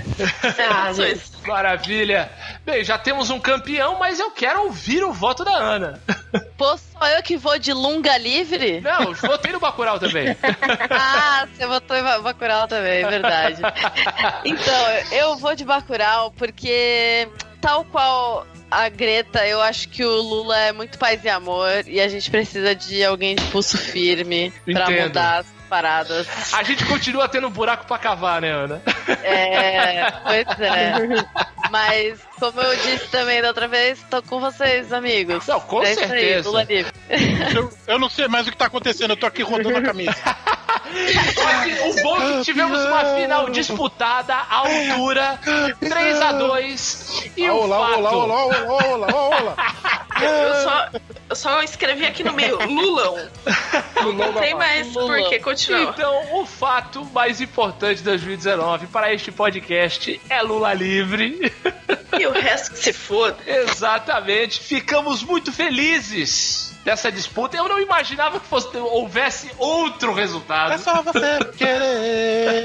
[0.71, 1.33] Ah, Opções.
[1.47, 2.31] Maravilha.
[2.65, 6.01] Bem, já temos um campeão, mas eu quero ouvir o voto da Ana.
[6.57, 8.81] Pô, só eu que vou de Lunga livre?
[8.81, 10.37] Não, votei no Bacurau também.
[10.91, 13.63] Ah, você votou em Ba- Bacurau também, é verdade.
[14.45, 17.29] Então, eu vou de Bacurau porque,
[17.61, 22.01] tal qual a Greta, eu acho que o Lula é muito paz e amor e
[22.01, 25.03] a gente precisa de alguém de pulso firme pra Entendo.
[25.09, 26.27] mudar as paradas.
[26.53, 28.83] A gente continua tendo um buraco pra cavar, né, Ana?
[29.23, 30.95] É, pois é.
[31.71, 35.47] Mas, como eu disse também da outra vez, tô com vocês, amigos.
[35.47, 36.65] Não, com é aí, certeza.
[36.65, 36.93] Livre.
[37.55, 40.15] Eu, eu não sei mais o que tá acontecendo, eu tô aqui rodando a camisa.
[40.95, 45.41] O bom é que tivemos uma final disputada à altura,
[45.81, 47.99] 3 a 2 E o Olá, fato...
[47.99, 49.57] olá, olá, olá, olá, olá.
[50.25, 50.89] Eu só,
[51.31, 53.17] eu só escrevi aqui no meio, Lulão.
[54.17, 55.21] Não tem mais Lulão.
[55.23, 55.83] por que continuar.
[55.95, 61.53] Então, o fato mais importante de 2019 para este podcast é Lula livre.
[62.19, 63.37] E o resto que se foda.
[63.47, 64.61] Exatamente.
[64.61, 67.57] Ficamos muito felizes dessa disputa.
[67.57, 70.73] Eu não imaginava que fosse, houvesse outro resultado.
[70.75, 72.65] É só você querer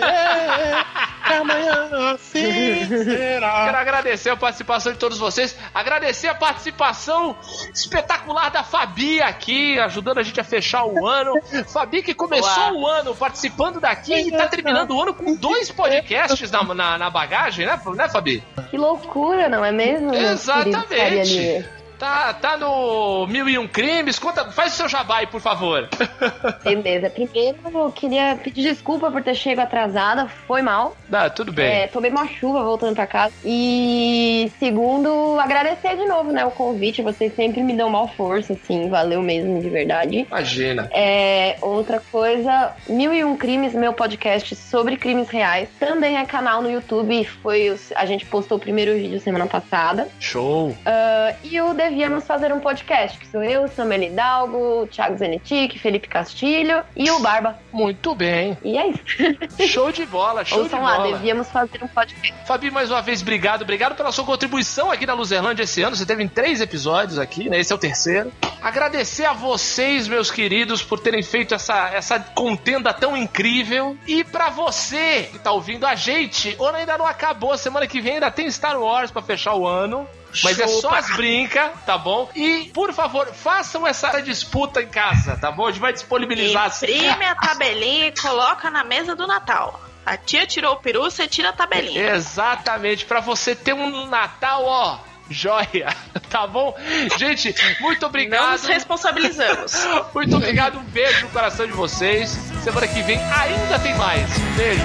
[1.26, 3.80] que amanhã assim Quero será.
[3.80, 7.36] agradecer a participação de todos vocês, agradecer a participação
[7.74, 11.34] espetacular da Fabi aqui, ajudando a gente a fechar o ano.
[11.68, 12.74] Fabi que começou Olá.
[12.74, 17.10] o ano participando daqui e tá terminando o ano com dois podcasts na, na, na
[17.10, 18.44] bagagem, né, né, Fabi?
[18.70, 20.14] Que loucura, não é mesmo?
[20.14, 21.79] Exatamente.
[22.00, 24.18] Tá, tá no Mil e Um Crimes.
[24.18, 25.90] Conta, faz o seu jabá aí, por favor.
[26.64, 27.10] Beleza.
[27.10, 30.28] Primeiro, eu queria pedir desculpa por ter chegado atrasada.
[30.48, 30.96] Foi mal.
[31.12, 31.70] Ah, tudo bem.
[31.70, 33.34] É, tomei uma chuva voltando pra casa.
[33.44, 37.02] E segundo, agradecer de novo, né, o convite.
[37.02, 38.90] Vocês sempre me dão mal força, assim.
[38.90, 40.26] Valeu mesmo, de verdade.
[40.30, 40.90] Imagina.
[40.94, 45.68] É, outra coisa, Mil e Um Crimes, meu podcast sobre crimes reais.
[45.78, 47.26] Também é canal no YouTube.
[47.26, 50.08] Foi a gente postou o primeiro vídeo semana passada.
[50.20, 50.76] Show.
[50.86, 56.08] Ah, e o Devíamos Fazer um Podcast, que sou eu, Samuel Hidalgo, Thiago Zenetic, Felipe
[56.08, 57.58] Castilho e o Barba.
[57.74, 58.56] Muito bem.
[58.64, 59.02] E é isso.
[59.68, 61.14] Show de bola, show Ouçam de lá, bola.
[61.14, 62.46] Devíamos Fazer um Podcast.
[62.46, 63.64] Fabi, mais uma vez, obrigado.
[63.64, 65.96] Obrigado pela sua contribuição aqui na Luzerlândia esse ano.
[65.96, 67.60] Você teve em três episódios aqui, né?
[67.60, 68.32] Esse é o terceiro.
[68.62, 73.98] Agradecer a vocês, meus queridos, por terem feito essa, essa contenda tão incrível.
[74.06, 77.58] E pra você que tá ouvindo a gente, o ano ainda não acabou.
[77.58, 80.08] Semana que vem ainda tem Star Wars pra fechar o ano.
[80.44, 82.30] Mas é só as brinca, tá bom?
[82.36, 85.66] E, por favor, façam essa disputa em casa, tá bom?
[85.66, 86.86] A gente vai disponibilizar assim.
[86.86, 89.80] Imprime a tabelinha e coloca na mesa do Natal.
[90.06, 92.16] A tia tirou o peru, você tira a tabelinha.
[92.16, 95.00] Exatamente, pra você ter um Natal, ó,
[95.30, 95.96] joia,
[96.30, 96.76] tá bom?
[97.18, 98.52] Gente, muito Não obrigado.
[98.52, 99.74] nos responsabilizamos.
[100.14, 102.38] Muito obrigado, um beijo no coração de vocês.
[102.64, 104.28] Semana que vem ainda tem mais.
[104.56, 104.82] Beijo.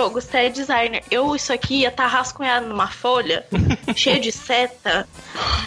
[0.00, 1.02] Jogo, você é designer.
[1.10, 3.44] Eu, isso aqui ia estar rascunhado numa folha,
[3.94, 5.06] cheio de seta,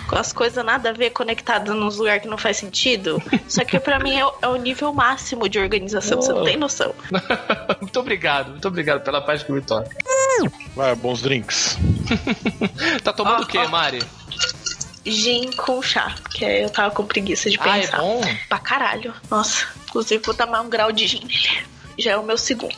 [0.10, 3.22] com as coisas nada a ver conectadas nos lugares que não faz sentido.
[3.48, 6.58] Isso aqui pra mim é, o- é o nível máximo de organização, você não tem
[6.58, 6.96] noção.
[7.80, 9.90] muito obrigado, muito obrigado pela parte que me toca.
[10.76, 11.78] Vai, bons drinks.
[13.04, 13.68] Tá tomando Ó, o quê, ó.
[13.68, 14.00] Mari?
[15.06, 17.98] Gin com chá, que eu tava com preguiça de Ah, é pensar.
[18.00, 18.22] bom?
[18.50, 19.14] Pra caralho.
[19.30, 21.66] Nossa, inclusive vou dar mais um grau de gin nele.
[21.98, 22.74] Já é o meu segundo.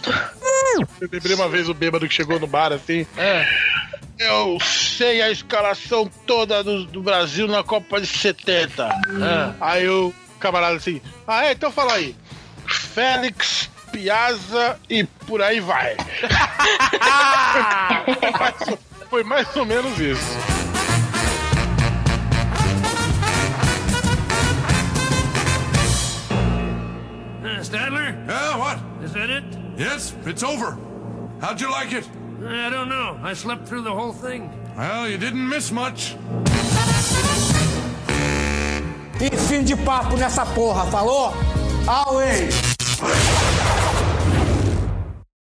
[0.99, 3.05] Eu lembrei uma vez o bêbado que chegou no bar assim.
[3.17, 3.45] É.
[4.17, 8.83] Eu sei a escalação toda do, do Brasil na Copa de 70.
[8.83, 9.53] Ah.
[9.59, 12.15] Aí o camarada assim, ah é, então fala aí.
[12.67, 15.95] Félix, Piazza e por aí vai.
[19.09, 20.37] Foi mais ou menos isso.
[27.43, 28.79] Uh, Stadler, Yeah, what?
[29.15, 29.43] Is that it?
[29.77, 30.77] Yes, it's over.
[31.39, 32.07] How'd you like it?
[32.45, 33.17] I don't know.
[33.23, 34.51] I slept through the whole thing.
[34.77, 36.15] Well, you didn't miss much.
[39.21, 41.33] E fim de papo nessa porra, falou?
[41.87, 42.49] Away!